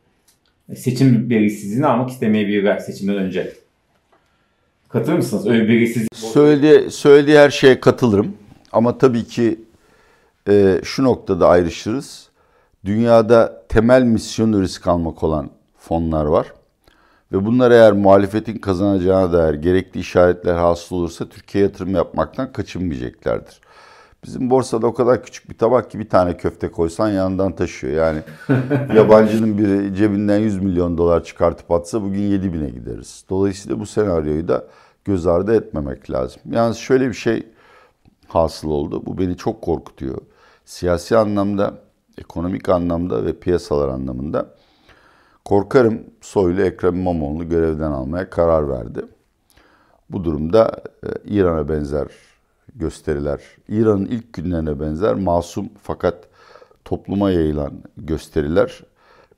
Seçim 0.76 1.30
belirsizliğini 1.30 1.86
almak 1.86 2.10
istemeyebilirler 2.10 2.78
seçimden 2.78 3.16
önce. 3.16 3.54
Katılır 4.96 5.18
mısınız? 5.18 5.48
Öyle 5.48 5.68
belirsizlik. 5.68 6.16
Söylediği, 6.16 6.92
söylediği 6.92 7.38
her 7.38 7.50
şeye 7.50 7.80
katılırım. 7.80 8.34
Ama 8.72 8.98
tabii 8.98 9.24
ki 9.24 9.60
e, 10.50 10.82
şu 10.84 11.04
noktada 11.04 11.48
ayrışırız. 11.48 12.30
Dünyada 12.86 13.64
temel 13.70 14.04
misyonu 14.04 14.62
risk 14.62 14.88
almak 14.88 15.24
olan 15.24 15.50
fonlar 15.78 16.26
var. 16.26 16.54
Ve 17.32 17.46
bunlar 17.46 17.72
eğer 17.72 17.94
muhalefetin 17.94 18.58
kazanacağına 18.58 19.34
dair 19.34 19.54
gerekli 19.54 20.00
işaretler 20.00 20.54
hasıl 20.56 20.96
olursa 20.96 21.30
Türkiye 21.30 21.64
yatırım 21.64 21.96
yapmaktan 21.96 22.54
kaçınmayacaklardır. 22.54 23.62
Bizim 24.26 24.50
borsada 24.50 24.88
o 24.88 24.94
kadar 24.94 25.24
küçük 25.24 25.50
bir 25.50 25.58
tabak 25.58 25.92
ki 25.92 26.00
bir 26.00 26.10
tane 26.10 26.38
köfte 26.38 26.72
koysan 26.72 27.10
yanından 27.10 27.56
taşıyor. 27.56 27.94
Yani 27.94 28.20
yabancının 28.98 29.58
biri 29.58 29.96
cebinden 29.96 30.38
100 30.38 30.64
milyon 30.64 30.98
dolar 30.98 31.24
çıkartıp 31.24 31.72
atsa 31.72 32.02
bugün 32.02 32.22
7 32.22 32.54
bine 32.54 32.70
gideriz. 32.70 33.26
Dolayısıyla 33.30 33.80
bu 33.80 33.86
senaryoyu 33.86 34.48
da 34.48 34.68
göz 35.06 35.28
ardı 35.28 35.56
etmemek 35.56 36.12
lazım. 36.12 36.42
Yalnız 36.52 36.78
şöyle 36.78 37.08
bir 37.08 37.14
şey 37.14 37.48
hasıl 38.28 38.70
oldu. 38.70 39.06
Bu 39.06 39.18
beni 39.18 39.38
çok 39.38 39.62
korkutuyor. 39.62 40.18
Siyasi 40.66 41.18
anlamda, 41.18 41.74
ekonomik 42.18 42.70
anlamda 42.70 43.26
ve 43.26 43.40
piyasalar 43.40 43.88
anlamında. 43.88 44.56
Korkarım 45.46 46.04
Soylu 46.22 46.62
Ekrem 46.62 46.96
İmamoğlu 46.96 47.50
görevden 47.50 47.92
almaya 47.92 48.30
karar 48.30 48.70
verdi. 48.70 49.06
Bu 50.10 50.24
durumda 50.24 50.72
e, 51.04 51.08
İran'a 51.26 51.70
benzer 51.70 52.08
gösteriler, 52.76 53.42
İran'ın 53.68 54.06
ilk 54.06 54.34
günlerine 54.34 54.80
benzer 54.80 55.16
masum 55.16 55.70
fakat 55.84 56.28
topluma 56.86 57.32
yayılan 57.32 57.74
gösteriler 57.98 58.84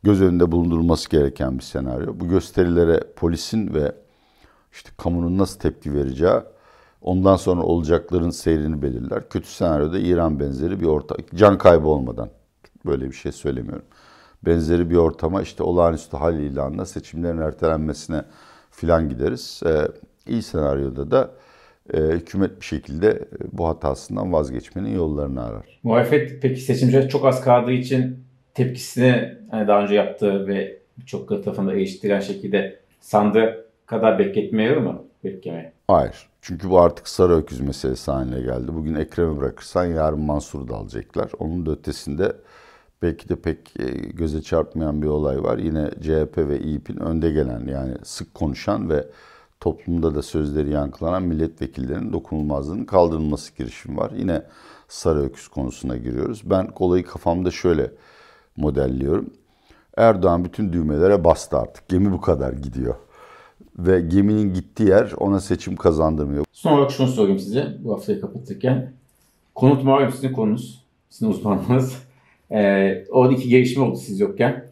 göz 0.03 0.21
önünde 0.21 0.51
bulundurulması 0.51 1.09
gereken 1.09 1.57
bir 1.57 1.63
senaryo. 1.63 2.19
Bu 2.19 2.27
gösterilere 2.27 2.99
polisin 3.15 3.73
ve 3.73 3.95
işte 4.71 4.89
kamunun 4.97 5.37
nasıl 5.37 5.59
tepki 5.59 5.93
vereceği 5.93 6.39
ondan 7.01 7.35
sonra 7.35 7.61
olacakların 7.61 8.29
seyrini 8.29 8.81
belirler. 8.81 9.29
Kötü 9.29 9.47
senaryoda 9.47 9.99
İran 9.99 10.39
benzeri 10.39 10.79
bir 10.81 10.85
ortam, 10.85 11.17
can 11.35 11.57
kaybı 11.57 11.87
olmadan 11.87 12.29
böyle 12.85 13.05
bir 13.05 13.15
şey 13.15 13.31
söylemiyorum. 13.31 13.85
Benzeri 14.45 14.89
bir 14.89 14.95
ortama 14.95 15.41
işte 15.41 15.63
olağanüstü 15.63 16.17
hal 16.17 16.39
ilanına 16.39 16.85
seçimlerin 16.85 17.37
ertelenmesine 17.37 18.23
filan 18.71 19.09
gideriz. 19.09 19.61
Ee, 19.65 19.87
iyi 20.27 20.41
senaryoda 20.41 21.11
da 21.11 21.31
hükümet 21.93 22.61
bir 22.61 22.65
şekilde 22.65 23.07
e, 23.09 23.27
bu 23.51 23.67
hatasından 23.67 24.33
vazgeçmenin 24.33 24.95
yollarını 24.95 25.45
arar. 25.45 25.79
Muhalefet 25.83 26.41
peki 26.41 26.61
seçimciler 26.61 27.09
çok 27.09 27.25
az 27.25 27.41
kaldığı 27.41 27.71
için 27.71 28.23
tepkisini 28.53 29.33
hani 29.51 29.67
daha 29.67 29.83
önce 29.83 29.95
yaptığı 29.95 30.47
ve 30.47 30.79
birçok 30.97 31.29
tarafında 31.29 31.73
eleştiren 31.73 32.19
şekilde 32.19 32.79
sandığı 32.99 33.65
kadar 33.85 34.19
bekletmiyor 34.19 34.77
mu? 34.77 35.07
Beklemeye. 35.23 35.73
Hayır. 35.87 36.29
Çünkü 36.41 36.69
bu 36.69 36.79
artık 36.79 37.07
sarı 37.07 37.33
öküz 37.33 37.59
meselesi 37.59 38.11
haline 38.11 38.41
geldi. 38.41 38.67
Bugün 38.67 38.95
Ekrem'i 38.95 39.37
bırakırsan 39.37 39.85
yarın 39.85 40.19
Mansur'u 40.19 40.67
da 40.67 40.75
alacaklar. 40.75 41.31
Onun 41.39 41.65
da 41.65 41.71
ötesinde 41.71 42.31
belki 43.01 43.29
de 43.29 43.35
pek 43.35 43.79
e, 43.79 43.85
göze 44.13 44.41
çarpmayan 44.41 45.01
bir 45.01 45.07
olay 45.07 45.43
var. 45.43 45.57
Yine 45.57 45.89
CHP 46.01 46.37
ve 46.37 46.59
İYİP'in 46.59 46.97
önde 46.97 47.31
gelen 47.31 47.67
yani 47.67 47.93
sık 48.03 48.33
konuşan 48.33 48.89
ve 48.89 49.05
toplumda 49.59 50.15
da 50.15 50.21
sözleri 50.21 50.69
yankılanan 50.69 51.23
milletvekillerinin 51.23 52.13
dokunulmazlığının 52.13 52.85
kaldırılması 52.85 53.57
girişimi 53.57 53.97
var. 53.97 54.11
Yine 54.17 54.41
sarı 54.87 55.19
öküz 55.19 55.47
konusuna 55.47 55.97
giriyoruz. 55.97 56.41
Ben 56.45 56.67
kolayı 56.67 57.03
kafamda 57.03 57.51
şöyle 57.51 57.91
modelliyorum. 58.57 59.29
Erdoğan 59.97 60.45
bütün 60.45 60.73
düğmelere 60.73 61.23
bastı 61.23 61.57
artık. 61.57 61.89
Gemi 61.89 62.11
bu 62.11 62.21
kadar 62.21 62.53
gidiyor. 62.53 62.95
Ve 63.77 64.01
geminin 64.01 64.53
gittiği 64.53 64.89
yer 64.89 65.11
ona 65.17 65.39
seçim 65.39 65.75
kazandırmıyor. 65.75 66.45
Son 66.51 66.73
olarak 66.73 66.91
şunu 66.91 67.07
sorayım 67.07 67.39
size 67.39 67.77
bu 67.83 67.93
haftayı 67.93 68.21
kapatırken. 68.21 68.93
Konut 69.55 69.83
malum 69.83 70.11
sizin 70.11 70.33
konunuz. 70.33 70.85
Sizin 71.09 71.31
uzmanlığınız. 71.31 71.97
Ee, 72.51 73.05
orada 73.09 73.33
iki 73.33 73.49
gelişme 73.49 73.83
oldu 73.83 73.95
siz 73.95 74.19
yokken. 74.19 74.65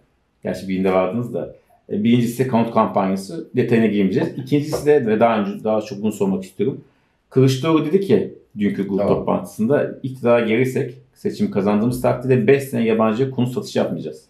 Gerçi 0.44 0.68
birinde 0.68 0.94
vardınız 0.94 1.34
da. 1.34 1.56
Ee, 1.90 2.04
birincisi 2.04 2.48
konut 2.48 2.74
kampanyası. 2.74 3.50
Detayına 3.56 3.86
girmeyeceğiz. 3.86 4.30
İkincisi 4.38 4.86
de 4.86 5.08
ve 5.08 5.20
daha 5.20 5.40
önce 5.40 5.64
daha 5.64 5.82
çok 5.82 6.02
bunu 6.02 6.12
sormak 6.12 6.44
istiyorum. 6.44 6.82
Kılıçdaroğlu 7.30 7.86
dedi 7.86 8.02
ki 8.02 8.34
dünkü 8.60 8.88
grup 8.88 9.00
tamam. 9.00 9.14
toplantısında 9.14 10.00
iktidara 10.04 10.40
gelirsek 10.40 10.94
seçim 11.14 11.52
kazandığımız 11.52 12.02
takdirde 12.02 12.48
5 12.48 12.64
sene 12.64 12.84
yabancıya 12.84 13.32
konut 13.32 13.54
satışı 13.54 13.80
yapmayacağız. 13.80 14.26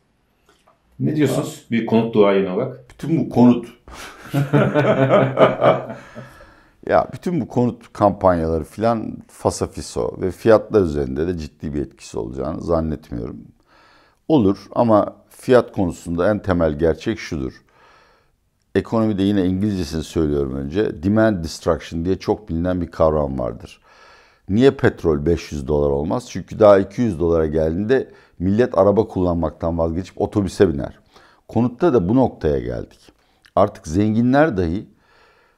Ne 0.99 1.15
diyorsunuz? 1.15 1.65
Bir 1.71 1.85
konut 1.85 2.13
duayeni 2.13 2.49
olarak. 2.49 2.85
Bütün 2.89 3.17
bu 3.17 3.29
konut 3.29 3.67
ya 6.87 7.07
bütün 7.13 7.41
bu 7.41 7.47
konut 7.47 7.93
kampanyaları 7.93 8.63
filan 8.63 9.17
fasafiso 9.27 10.17
ve 10.21 10.31
fiyatlar 10.31 10.81
üzerinde 10.81 11.27
de 11.27 11.37
ciddi 11.37 11.73
bir 11.73 11.81
etkisi 11.81 12.19
olacağını 12.19 12.61
zannetmiyorum. 12.61 13.37
Olur 14.27 14.57
ama 14.71 15.15
fiyat 15.37 15.71
konusunda 15.71 16.29
en 16.29 16.39
temel 16.39 16.79
gerçek 16.79 17.19
şudur. 17.19 17.53
Ekonomide 18.75 19.23
yine 19.23 19.45
İngilizcesini 19.45 20.03
söylüyorum 20.03 20.55
önce. 20.55 21.03
Demand 21.03 21.43
destruction 21.43 22.05
diye 22.05 22.19
çok 22.19 22.49
bilinen 22.49 22.81
bir 22.81 22.91
kavram 22.91 23.39
vardır. 23.39 23.81
Niye 24.49 24.71
petrol 24.71 25.25
500 25.25 25.67
dolar 25.67 25.89
olmaz? 25.89 26.27
Çünkü 26.29 26.59
daha 26.59 26.79
200 26.79 27.19
dolara 27.19 27.45
geldiğinde 27.45 28.11
millet 28.39 28.77
araba 28.77 29.07
kullanmaktan 29.07 29.77
vazgeçip 29.77 30.21
otobüse 30.21 30.73
biner. 30.73 30.99
Konutta 31.47 31.93
da 31.93 32.09
bu 32.09 32.15
noktaya 32.15 32.59
geldik. 32.59 32.99
Artık 33.55 33.87
zenginler 33.87 34.57
dahi 34.57 34.87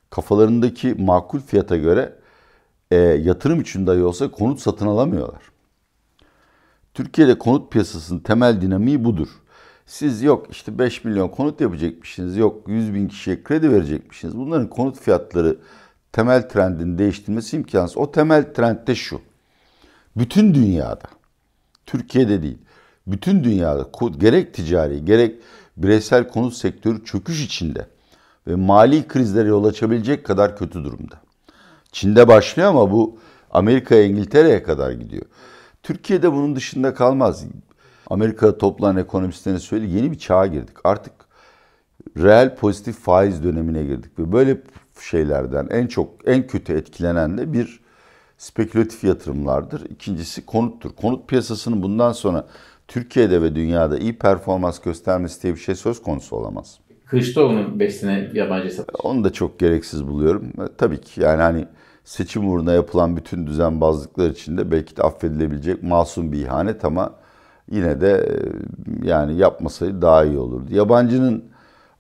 kafalarındaki 0.10 0.94
makul 0.94 1.40
fiyata 1.40 1.78
göre 1.78 2.16
e, 2.92 2.96
yatırım 2.96 3.62
için 3.62 3.88
dahi 3.88 4.04
olsa 4.04 4.32
konut 4.32 4.60
satın 4.60 4.88
alamıyorlar. 4.88 5.42
Türkiye'de 6.94 7.38
konut 7.38 7.72
piyasasının 7.72 8.20
temel 8.20 8.62
dinamiği 8.62 9.04
budur. 9.04 9.28
Siz 9.88 10.23
yok 10.23 10.47
işte 10.52 10.80
5 10.80 11.04
milyon 11.04 11.28
konut 11.28 11.62
yapacakmışsınız, 11.62 12.38
yok 12.38 12.67
100 12.67 12.93
bin 12.93 13.08
kişiye 13.08 13.43
kredi 13.43 13.71
verecekmişsiniz. 13.71 14.38
Bunların 14.38 14.69
konut 14.69 15.00
fiyatları 15.00 15.58
temel 16.12 16.50
trendin 16.50 16.97
değiştirmesi 16.97 17.58
imkansız. 17.58 17.97
O 17.97 18.12
temel 18.12 18.54
trend 18.54 18.88
de 18.88 18.95
şu. 18.95 19.21
Bütün 20.17 20.54
dünyada, 20.54 21.08
Türkiye'de 21.86 22.43
değil, 22.43 22.58
bütün 23.08 23.43
dünyada 23.43 23.89
gerek 24.17 24.54
ticari 24.54 25.06
gerek 25.06 25.36
bireysel 25.78 26.28
konut 26.28 26.54
sektörü 26.54 27.06
çöküş 27.06 27.45
içinde 27.45 27.88
ve 28.47 28.56
mali 28.56 29.08
krizlere 29.08 29.47
yol 29.47 29.65
açabilecek 29.65 30.26
kadar 30.26 30.58
kötü 30.58 30.84
durumda. 30.84 31.21
Çin'de 31.91 32.28
başlıyor 32.28 32.69
ama 32.69 32.91
bu 32.91 33.19
Amerika'ya, 33.52 34.04
İngiltere'ye 34.04 34.63
kadar 34.63 34.91
gidiyor. 34.91 35.26
Türkiye'de 35.84 36.32
bunun 36.32 36.56
dışında 36.56 36.93
kalmaz. 36.93 37.45
Amerika'da 38.10 38.58
toplanan 38.58 38.98
ekonomistlerin 38.98 39.58
söylediği 39.58 39.96
yeni 39.96 40.12
bir 40.12 40.17
çağa 40.17 40.48
girdik. 40.48 40.78
Artık 40.84 41.13
reel 42.17 42.56
pozitif 42.56 43.00
faiz 43.00 43.43
dönemine 43.43 43.84
girdik 43.84 44.20
ve 44.20 44.32
böyle 44.32 44.58
şeylerden 45.02 45.67
en 45.72 45.88
çok 45.88 46.10
en 46.26 46.48
kötü 46.48 46.74
etkilenen 46.74 47.38
de 47.38 47.54
bir 47.54 47.80
spekülatif 48.38 49.04
yatırımlardır. 49.04 49.86
İkincisi 49.89 50.46
konuttur. 50.46 50.91
Konut 51.02 51.30
piyasasının 51.30 51.84
bundan 51.84 52.12
sonra 52.12 52.48
Türkiye'de 52.88 53.41
ve 53.41 53.56
dünyada 53.56 53.98
iyi 53.98 54.17
performans 54.17 54.80
göstermesi 54.80 55.43
diye 55.43 55.54
bir 55.54 55.60
şey 55.60 55.76
söz 55.76 56.02
konusu 56.02 56.36
olamaz. 56.36 56.80
Kılıçdaroğlu'nun 57.06 57.80
5 57.80 57.96
sene 57.96 58.32
yabancı 58.34 58.76
satış. 58.76 58.96
Onu 59.04 59.24
da 59.24 59.34
çok 59.34 59.60
gereksiz 59.60 60.08
buluyorum. 60.08 60.46
E, 60.46 60.63
tabii 60.78 61.02
ki 61.02 61.22
yani 61.22 61.41
hani 61.41 61.67
seçim 62.04 62.50
uğruna 62.50 62.74
yapılan 62.74 63.17
bütün 63.17 63.48
düzenbazlıklar 63.48 64.30
içinde 64.30 64.72
belki 64.72 64.98
de 64.98 65.04
affedilebilecek 65.04 65.84
masum 65.84 66.32
bir 66.32 66.39
ihanet 66.39 66.86
ama 66.86 67.13
yine 67.71 68.01
de 68.01 68.12
e, 68.12 69.08
yani 69.08 69.38
yapmasaydı 69.38 70.01
daha 70.01 70.25
iyi 70.25 70.38
olurdu. 70.38 70.75
Yabancının 70.75 71.43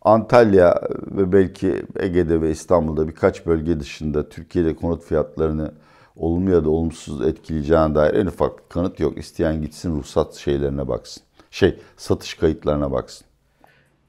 Antalya 0.01 0.81
ve 1.11 1.31
belki 1.31 1.85
Ege'de 1.99 2.41
ve 2.41 2.51
İstanbul'da 2.51 3.07
birkaç 3.07 3.45
bölge 3.45 3.79
dışında 3.79 4.29
Türkiye'de 4.29 4.75
konut 4.75 5.03
fiyatlarını 5.03 5.71
olumlu 6.15 6.51
ya 6.51 6.65
da 6.65 6.69
olumsuz 6.69 7.27
etkileyeceğine 7.27 7.95
dair 7.95 8.13
en 8.13 8.25
ufak 8.25 8.69
kanıt 8.69 8.99
yok. 8.99 9.17
İsteyen 9.17 9.61
gitsin 9.61 9.97
ruhsat 9.97 10.33
şeylerine 10.35 10.87
baksın. 10.87 11.23
Şey, 11.51 11.75
satış 11.97 12.33
kayıtlarına 12.33 12.91
baksın. 12.91 13.27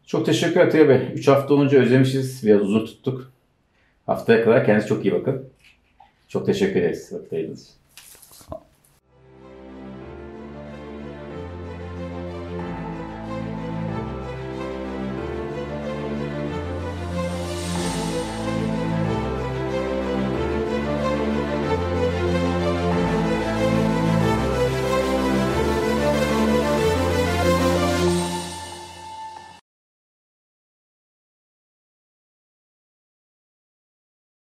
Çok 0.06 0.26
teşekkür 0.26 0.60
ederim 0.60 0.88
Bey. 0.88 1.12
3 1.14 1.28
hafta 1.28 1.54
olunca 1.54 1.78
özlemişiz. 1.78 2.46
Biraz 2.46 2.62
uzun 2.62 2.86
tuttuk. 2.86 3.30
Haftaya 4.06 4.44
kadar 4.44 4.66
kendinize 4.66 4.88
çok 4.88 5.04
iyi 5.04 5.14
bakın. 5.14 5.48
Çok 6.28 6.46
teşekkür 6.46 6.80
ederiz. 6.80 7.12
Vakit 7.12 7.77